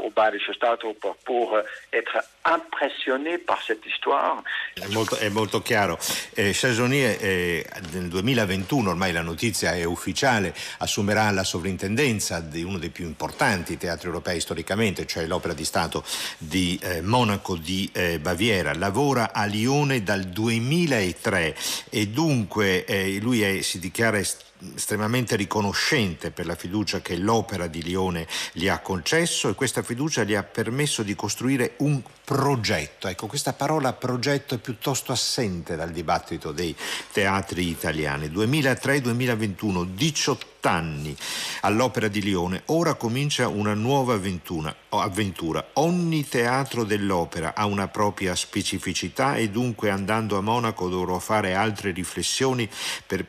au 0.02 0.10
Bayerische 0.10 0.52
Staatsoper 0.52 1.14
pour 1.24 1.56
être 1.92 2.18
impressionné 2.44 3.38
par 3.38 3.62
cette 3.62 3.84
histoire. 3.86 4.42
È 4.74 5.28
molto, 5.28 5.62
chiaro. 5.62 5.98
Eh, 6.34 6.52
Chasonier 6.52 7.16
eh, 7.20 7.66
nel 7.92 8.08
2021, 8.08 8.90
ormai 8.90 9.12
la 9.12 9.22
notizia 9.22 9.72
è 9.72 9.84
ufficiale, 9.84 10.54
assumerà 10.78 11.30
la 11.30 11.44
sovrintendenza 11.44 12.40
di 12.40 12.62
uno 12.62 12.78
dei 12.78 12.90
più 12.90 13.06
importanti 13.06 13.76
teatri 13.76 14.06
europei 14.06 14.40
storicamente, 14.40 15.06
cioè 15.06 15.26
l'Opera 15.26 15.54
di 15.54 15.64
Stato 15.64 16.04
di 16.36 16.78
eh, 16.82 17.00
Monaco 17.00 17.56
di 17.56 17.90
eh, 17.92 18.18
Baviera. 18.18 18.74
Lavora 18.74 19.32
a 19.32 19.46
Lione 19.46 20.02
dal 20.02 20.24
2003 20.24 21.56
e 21.90 22.08
dunque 22.08 22.84
eh, 22.84 23.18
lui 23.20 23.42
è, 23.42 23.62
si 23.62 23.78
dichiara 23.78 24.18
est- 24.18 24.47
estremamente 24.74 25.36
riconoscente 25.36 26.30
per 26.30 26.46
la 26.46 26.54
fiducia 26.54 27.00
che 27.00 27.16
l'opera 27.16 27.66
di 27.66 27.82
Lione 27.82 28.26
gli 28.52 28.68
ha 28.68 28.80
concesso 28.80 29.48
e 29.48 29.54
questa 29.54 29.82
fiducia 29.82 30.24
gli 30.24 30.34
ha 30.34 30.42
permesso 30.42 31.02
di 31.02 31.14
costruire 31.14 31.74
un 31.78 32.02
progetto. 32.24 33.08
Ecco, 33.08 33.26
questa 33.26 33.52
parola 33.52 33.92
progetto 33.92 34.54
è 34.54 34.58
piuttosto 34.58 35.12
assente 35.12 35.76
dal 35.76 35.90
dibattito 35.90 36.52
dei 36.52 36.74
teatri 37.12 37.68
italiani. 37.68 38.28
2003-2021, 38.28 39.84
18 39.84 40.46
anni 40.68 41.16
all'Opera 41.62 42.08
di 42.08 42.20
Lione, 42.20 42.62
ora 42.66 42.94
comincia 42.94 43.48
una 43.48 43.74
nuova 43.74 44.14
avventura. 44.14 44.74
avventura. 44.90 45.64
Ogni 45.74 46.28
teatro 46.28 46.84
dell'opera 46.84 47.54
ha 47.54 47.64
una 47.64 47.88
propria 47.88 48.34
specificità 48.34 49.36
e 49.36 49.48
dunque 49.48 49.90
andando 49.90 50.36
a 50.36 50.40
Monaco 50.40 50.88
dovrò 50.88 51.18
fare 51.18 51.54
altre 51.54 51.92
riflessioni 51.92 52.68
per 53.06 53.26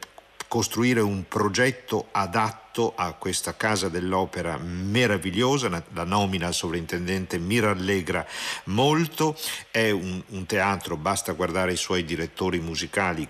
costruire 0.50 1.00
un 1.00 1.28
progetto 1.28 2.08
adatto 2.12 2.94
a 2.96 3.14
questa 3.14 3.56
casa 3.56 3.88
dell'opera 3.88 4.58
meravigliosa, 4.58 5.70
la 5.94 6.04
nomina 6.04 6.48
al 6.48 6.56
sovrintendente 6.56 7.38
mi 7.38 7.60
rallegra 7.60 8.26
molto, 8.66 9.38
è 9.70 9.92
un, 9.92 10.22
un 10.30 10.46
teatro, 10.48 10.98
basta 10.98 11.34
guardare 11.34 11.74
i 11.74 11.78
suoi 11.78 12.04
direttori 12.04 12.60
musicali 12.60 13.28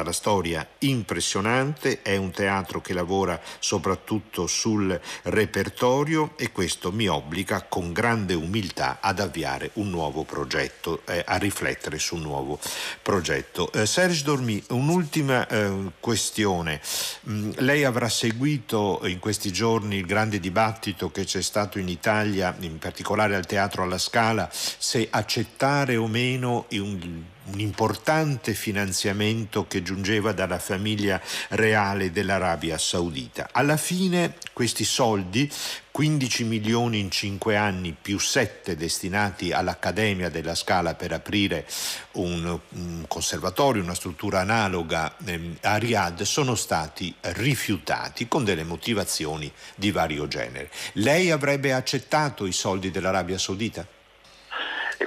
eh, 0.00 0.10
dalla 0.10 0.12
storia 0.12 0.66
impressionante, 0.78 2.00
è 2.02 2.16
un 2.16 2.30
teatro 2.30 2.80
che 2.80 2.94
lavora 2.94 3.40
soprattutto 3.58 4.46
sul 4.46 4.98
repertorio 5.24 6.32
e 6.36 6.50
questo 6.52 6.90
mi 6.90 7.06
obbliga 7.06 7.62
con 7.68 7.92
grande 7.92 8.34
umiltà 8.34 8.98
ad 9.00 9.20
avviare 9.20 9.70
un 9.74 9.90
nuovo 9.90 10.24
progetto, 10.24 11.02
eh, 11.06 11.22
a 11.26 11.36
riflettere 11.36 11.98
su 11.98 12.16
un 12.16 12.22
nuovo 12.22 12.58
progetto. 13.02 13.70
Eh, 13.72 13.86
Serge 13.86 14.24
Dormi, 14.24 14.62
un'ultima 14.70 15.46
eh, 15.46 15.90
questione. 16.00 16.80
Mm, 17.28 17.52
lei 17.56 17.84
avrà 17.84 18.08
seguito 18.08 19.00
in 19.04 19.18
questi 19.18 19.52
giorni 19.52 19.96
il 19.96 20.06
grande 20.06 20.40
dibattito 20.40 21.10
che 21.10 21.24
c'è 21.24 21.42
stato 21.42 21.78
in 21.78 21.88
Italia, 21.88 22.56
in 22.60 22.78
particolare 22.78 23.36
al 23.36 23.46
Teatro 23.46 23.82
alla 23.82 23.98
Scala, 23.98 24.48
se 24.50 25.06
accettare 25.10 25.96
o 25.96 26.06
meno 26.06 26.66
un 26.70 27.38
un 27.44 27.60
importante 27.60 28.54
finanziamento 28.54 29.66
che 29.66 29.82
giungeva 29.82 30.32
dalla 30.32 30.58
famiglia 30.58 31.20
reale 31.50 32.12
dell'Arabia 32.12 32.78
Saudita. 32.78 33.48
Alla 33.52 33.76
fine 33.76 34.36
questi 34.52 34.84
soldi 34.84 35.50
15 35.90 36.44
milioni 36.44 37.00
in 37.00 37.10
5 37.10 37.56
anni 37.56 37.96
più 38.00 38.18
7 38.18 38.76
destinati 38.76 39.52
all'Accademia 39.52 40.28
della 40.28 40.54
Scala 40.54 40.94
per 40.94 41.12
aprire 41.12 41.66
un, 42.12 42.58
un 42.68 43.04
conservatorio, 43.08 43.82
una 43.82 43.94
struttura 43.94 44.40
analoga 44.40 45.16
ehm, 45.24 45.56
a 45.62 45.76
Riyadh 45.76 46.22
sono 46.22 46.54
stati 46.54 47.12
rifiutati 47.20 48.28
con 48.28 48.44
delle 48.44 48.64
motivazioni 48.64 49.50
di 49.74 49.90
vario 49.90 50.28
genere. 50.28 50.70
Lei 50.94 51.30
avrebbe 51.30 51.72
accettato 51.72 52.46
i 52.46 52.52
soldi 52.52 52.90
dell'Arabia 52.90 53.38
Saudita? 53.38 53.98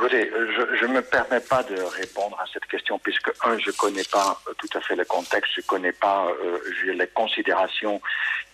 Je 0.09 0.85
ne 0.85 0.93
me 0.93 1.01
permets 1.01 1.39
pas 1.39 1.63
de 1.63 1.81
répondre 1.81 2.39
à 2.39 2.45
cette 2.51 2.65
question 2.65 2.99
puisque, 2.99 3.31
un, 3.43 3.57
je 3.59 3.67
ne 3.67 3.75
connais 3.75 4.03
pas 4.11 4.39
tout 4.57 4.77
à 4.77 4.81
fait 4.81 4.95
le 4.95 5.05
contexte, 5.05 5.53
je 5.55 5.61
ne 5.61 5.65
connais 5.65 5.91
pas 5.91 6.27
euh, 6.43 6.59
les 6.93 7.07
considérations 7.07 8.01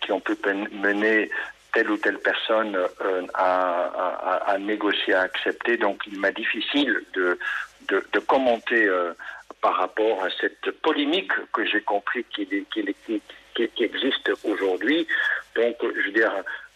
qui 0.01 0.11
ont 0.11 0.19
pu 0.19 0.33
mener 0.71 1.29
telle 1.73 1.89
ou 1.91 1.97
telle 1.97 2.19
personne 2.19 2.75
euh, 2.75 3.25
à, 3.33 4.57
négocier, 4.59 5.13
à 5.13 5.21
accepter. 5.21 5.77
Donc 5.77 6.01
il 6.07 6.19
m'est 6.19 6.33
difficile 6.33 7.03
de, 7.13 7.37
commenter 8.27 8.85
euh, 8.85 9.13
par 9.61 9.75
rapport 9.75 10.23
à 10.23 10.29
cette 10.39 10.71
polémique 10.81 11.31
que 11.53 11.65
j'ai 11.65 11.81
compris 11.81 12.23
qu'il 12.25 12.47
qu 12.65 12.95
qu 13.05 13.21
qu 13.55 13.83
existe 13.83 14.31
aujourd'hui. 14.43 15.07
Donc 15.55 15.77
je 15.81 16.05
veux 16.05 16.11
dire, 16.11 16.31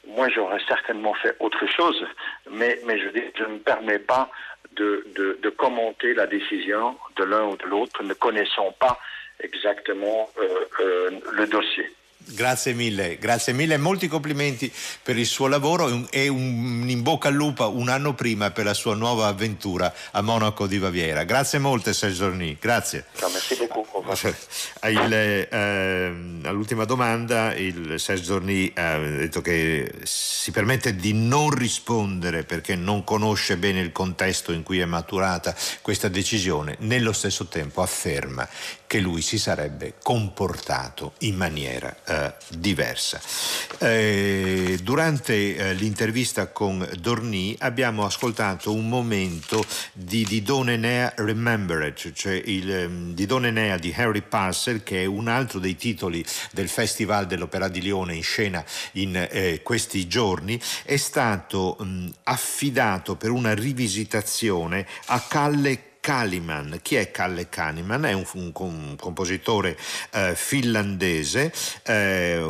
moi 0.07 0.29
j'aurais 0.29 0.61
certainement 0.67 1.13
fait 1.15 1.35
autre 1.39 1.65
chose, 1.67 2.05
mais, 2.49 2.79
je 2.87 3.43
ne 3.43 3.53
me 3.53 3.59
permets 3.59 3.99
pas 3.99 4.29
de, 4.75 5.05
de, 5.15 5.37
de, 5.41 5.49
commenter 5.49 6.13
la 6.13 6.27
décision 6.27 6.97
de 7.15 7.23
l'un 7.23 7.45
ou 7.47 7.57
de 7.57 7.65
l'autre, 7.65 8.03
ne 8.03 8.13
connaissant 8.13 8.71
pas 8.79 8.99
exactement 9.39 10.29
euh, 10.39 10.65
euh, 10.79 11.09
le 11.33 11.47
dossier. 11.47 11.89
Grazie 12.25 12.73
mille, 12.73 13.17
grazie 13.17 13.53
mille, 13.53 13.77
molti 13.77 14.07
complimenti 14.07 14.71
per 15.01 15.17
il 15.17 15.25
suo 15.25 15.47
lavoro 15.47 16.07
e 16.09 16.29
un 16.29 16.85
in 16.87 17.01
bocca 17.01 17.27
al 17.27 17.33
lupo 17.33 17.69
un 17.75 17.89
anno 17.89 18.13
prima 18.13 18.51
per 18.51 18.65
la 18.65 18.73
sua 18.73 18.95
nuova 18.95 19.27
avventura 19.27 19.93
a 20.11 20.21
Monaco 20.21 20.65
di 20.65 20.79
Baviera. 20.79 21.23
Grazie 21.25 21.59
molte 21.59 21.93
Serge 21.93 22.15
Zorni, 22.15 22.57
grazie. 22.59 23.05
Il, 24.83 25.13
eh, 25.13 26.13
all'ultima 26.43 26.85
domanda 26.85 27.53
il 27.53 27.99
Serge 27.99 28.23
Zorni 28.23 28.71
ha 28.75 28.97
detto 28.97 29.41
che 29.41 29.91
si 30.03 30.51
permette 30.51 30.95
di 30.95 31.13
non 31.13 31.49
rispondere 31.49 32.43
perché 32.43 32.75
non 32.75 33.03
conosce 33.03 33.57
bene 33.57 33.79
il 33.79 33.91
contesto 33.91 34.51
in 34.51 34.63
cui 34.63 34.79
è 34.79 34.85
maturata 34.85 35.55
questa 35.81 36.09
decisione, 36.09 36.75
nello 36.79 37.13
stesso 37.13 37.47
tempo 37.47 37.81
afferma 37.81 38.47
che 38.85 38.99
lui 38.99 39.21
si 39.21 39.39
sarebbe 39.39 39.95
comportato 40.03 41.13
in 41.19 41.35
maniera 41.35 41.95
eh, 42.05 42.12
diversa. 42.49 43.21
Eh, 43.79 44.79
durante 44.81 45.55
eh, 45.55 45.73
l'intervista 45.73 46.47
con 46.47 46.87
Dorny 46.99 47.55
abbiamo 47.59 48.05
ascoltato 48.05 48.73
un 48.73 48.87
momento 48.87 49.65
di 49.93 50.23
Didone 50.23 50.77
Nea 50.77 51.13
Remembered, 51.17 52.13
cioè 52.13 52.41
il 52.45 52.85
um, 52.87 53.13
Didone 53.13 53.51
Nea 53.51 53.77
di 53.77 53.93
Harry 53.95 54.21
Parcel, 54.21 54.83
che 54.83 55.03
è 55.03 55.05
un 55.05 55.27
altro 55.27 55.59
dei 55.59 55.75
titoli 55.75 56.23
del 56.51 56.69
Festival 56.69 57.27
dell'Opera 57.27 57.67
di 57.67 57.81
Lione 57.81 58.15
in 58.15 58.23
scena 58.23 58.63
in 58.93 59.27
eh, 59.29 59.61
questi 59.63 60.07
giorni, 60.07 60.59
è 60.83 60.97
stato 60.97 61.77
um, 61.79 62.11
affidato 62.23 63.15
per 63.15 63.31
una 63.31 63.53
rivisitazione 63.53 64.85
a 65.07 65.19
Calle 65.21 65.92
Kaliman. 66.03 66.79
Chi 66.81 66.95
è 66.95 67.11
Kalle 67.11 67.47
Kaliman? 67.47 68.03
È 68.03 68.11
un, 68.11 68.25
un, 68.33 68.51
un 68.53 68.95
compositore 68.99 69.77
eh, 70.11 70.35
finlandese, 70.35 71.53
eh, 71.83 72.43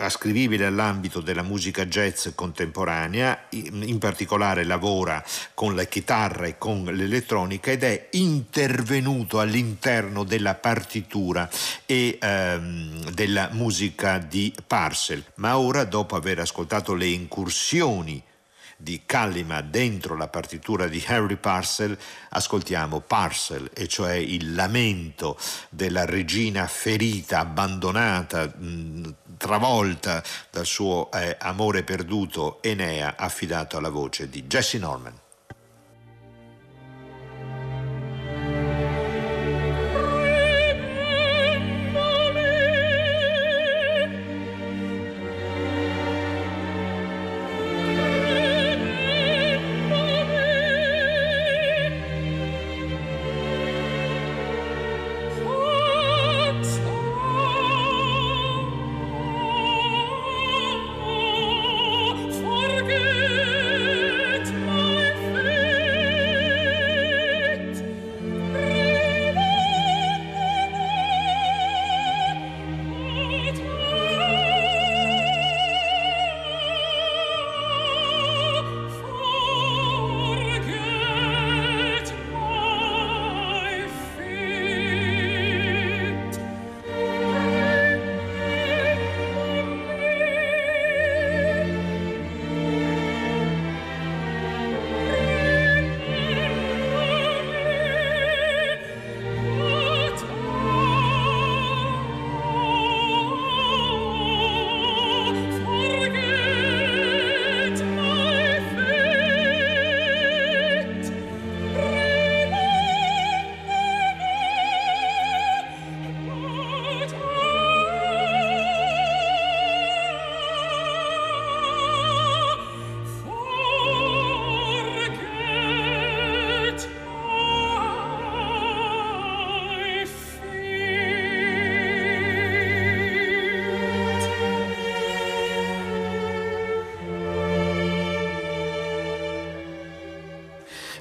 ascrivibile 0.00 0.66
all'ambito 0.66 1.22
della 1.22 1.40
musica 1.40 1.86
jazz 1.86 2.28
contemporanea, 2.34 3.46
in 3.52 3.96
particolare 3.96 4.64
lavora 4.64 5.24
con 5.54 5.74
la 5.74 5.84
chitarra 5.84 6.44
e 6.44 6.58
con 6.58 6.84
l'elettronica 6.84 7.70
ed 7.70 7.84
è 7.84 8.08
intervenuto 8.10 9.40
all'interno 9.40 10.24
della 10.24 10.54
partitura 10.54 11.48
e 11.86 12.18
ehm, 12.20 13.12
della 13.12 13.48
musica 13.52 14.18
di 14.18 14.54
Parcel. 14.66 15.24
Ma 15.36 15.56
ora, 15.56 15.84
dopo 15.84 16.16
aver 16.16 16.40
ascoltato 16.40 16.92
le 16.92 17.06
incursioni 17.06 18.22
di 18.80 19.02
Kallima 19.04 19.60
dentro 19.60 20.16
la 20.16 20.28
partitura 20.28 20.86
di 20.86 21.02
Harry 21.08 21.36
Parcel, 21.36 21.98
ascoltiamo 22.30 23.00
Parcel, 23.00 23.70
e 23.74 23.88
cioè 23.88 24.14
il 24.14 24.54
lamento 24.54 25.36
della 25.68 26.04
regina 26.04 26.66
ferita, 26.68 27.40
abbandonata, 27.40 28.46
mh, 28.46 29.14
travolta 29.36 30.22
dal 30.50 30.66
suo 30.66 31.10
eh, 31.10 31.36
amore 31.40 31.82
perduto 31.82 32.62
Enea, 32.62 33.16
affidato 33.16 33.76
alla 33.76 33.90
voce 33.90 34.28
di 34.28 34.44
Jesse 34.44 34.78
Norman. 34.78 35.26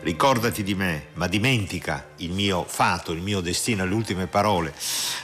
Ricordati 0.08 0.64
di 0.64 0.74
me, 0.74 1.08
ma 1.16 1.28
dimentica 1.28 2.12
il 2.18 2.32
mio 2.32 2.64
fato, 2.66 3.12
il 3.12 3.22
mio 3.22 3.42
destino, 3.42 3.86
le 3.86 3.94
ultime 3.94 4.28
parole 4.28 4.74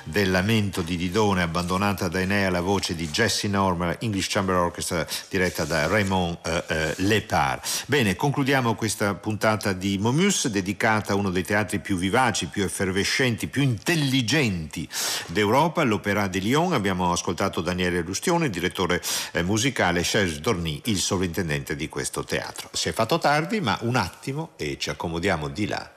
del 0.04 0.32
lamento 0.32 0.82
di 0.82 0.98
Didone 0.98 1.42
abbandonata 1.42 2.08
da 2.08 2.20
Enea 2.20 2.50
la 2.50 2.62
voce 2.62 2.96
di 2.96 3.10
Jesse 3.10 3.48
Norman, 3.48 3.96
English 4.00 4.28
Chamber 4.30 4.56
Orchestra 4.56 5.06
diretta 5.30 5.66
da 5.66 5.88
Raymond 5.88 6.38
eh, 6.44 6.64
eh, 6.68 6.94
Lepard. 6.98 7.62
Bene, 7.86 8.16
concludiamo 8.16 8.76
questa 8.76 9.14
puntata 9.16 9.74
di 9.74 9.98
Momus 9.98 10.48
dedicata 10.48 11.14
a 11.14 11.16
uno 11.16 11.30
dei 11.30 11.44
teatri 11.44 11.80
più 11.80 11.98
vivaci, 11.98 12.48
più 12.48 12.64
effervescenti, 12.64 13.48
più 13.48 13.62
intelligenti 13.62 14.88
d'Europa, 15.28 15.84
l'Opéra 15.84 16.28
di 16.28 16.42
Lyon. 16.42 16.74
Abbiamo 16.74 17.12
ascoltato 17.12 17.62
Daniele 17.62 18.02
Lustione, 18.02 18.50
direttore 18.50 19.02
eh, 19.32 19.44
musicale, 19.44 20.04
Serge 20.04 20.40
Dorny, 20.40 20.82
il 20.86 21.00
sovrintendente 21.00 21.76
di 21.76 21.90
questo 21.90 22.24
teatro. 22.24 22.70
Si 22.74 22.90
è 22.90 22.92
fatto 22.92 23.18
tardi, 23.20 23.60
ma 23.62 23.78
un 23.82 23.96
attimo 23.96 24.52
e 24.58 24.78
ci 24.80 24.90
accomodiamo 24.90 25.48
di 25.48 25.68
là 25.68 25.92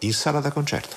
in 0.00 0.12
sala 0.12 0.40
da 0.40 0.50
concerto. 0.50 0.96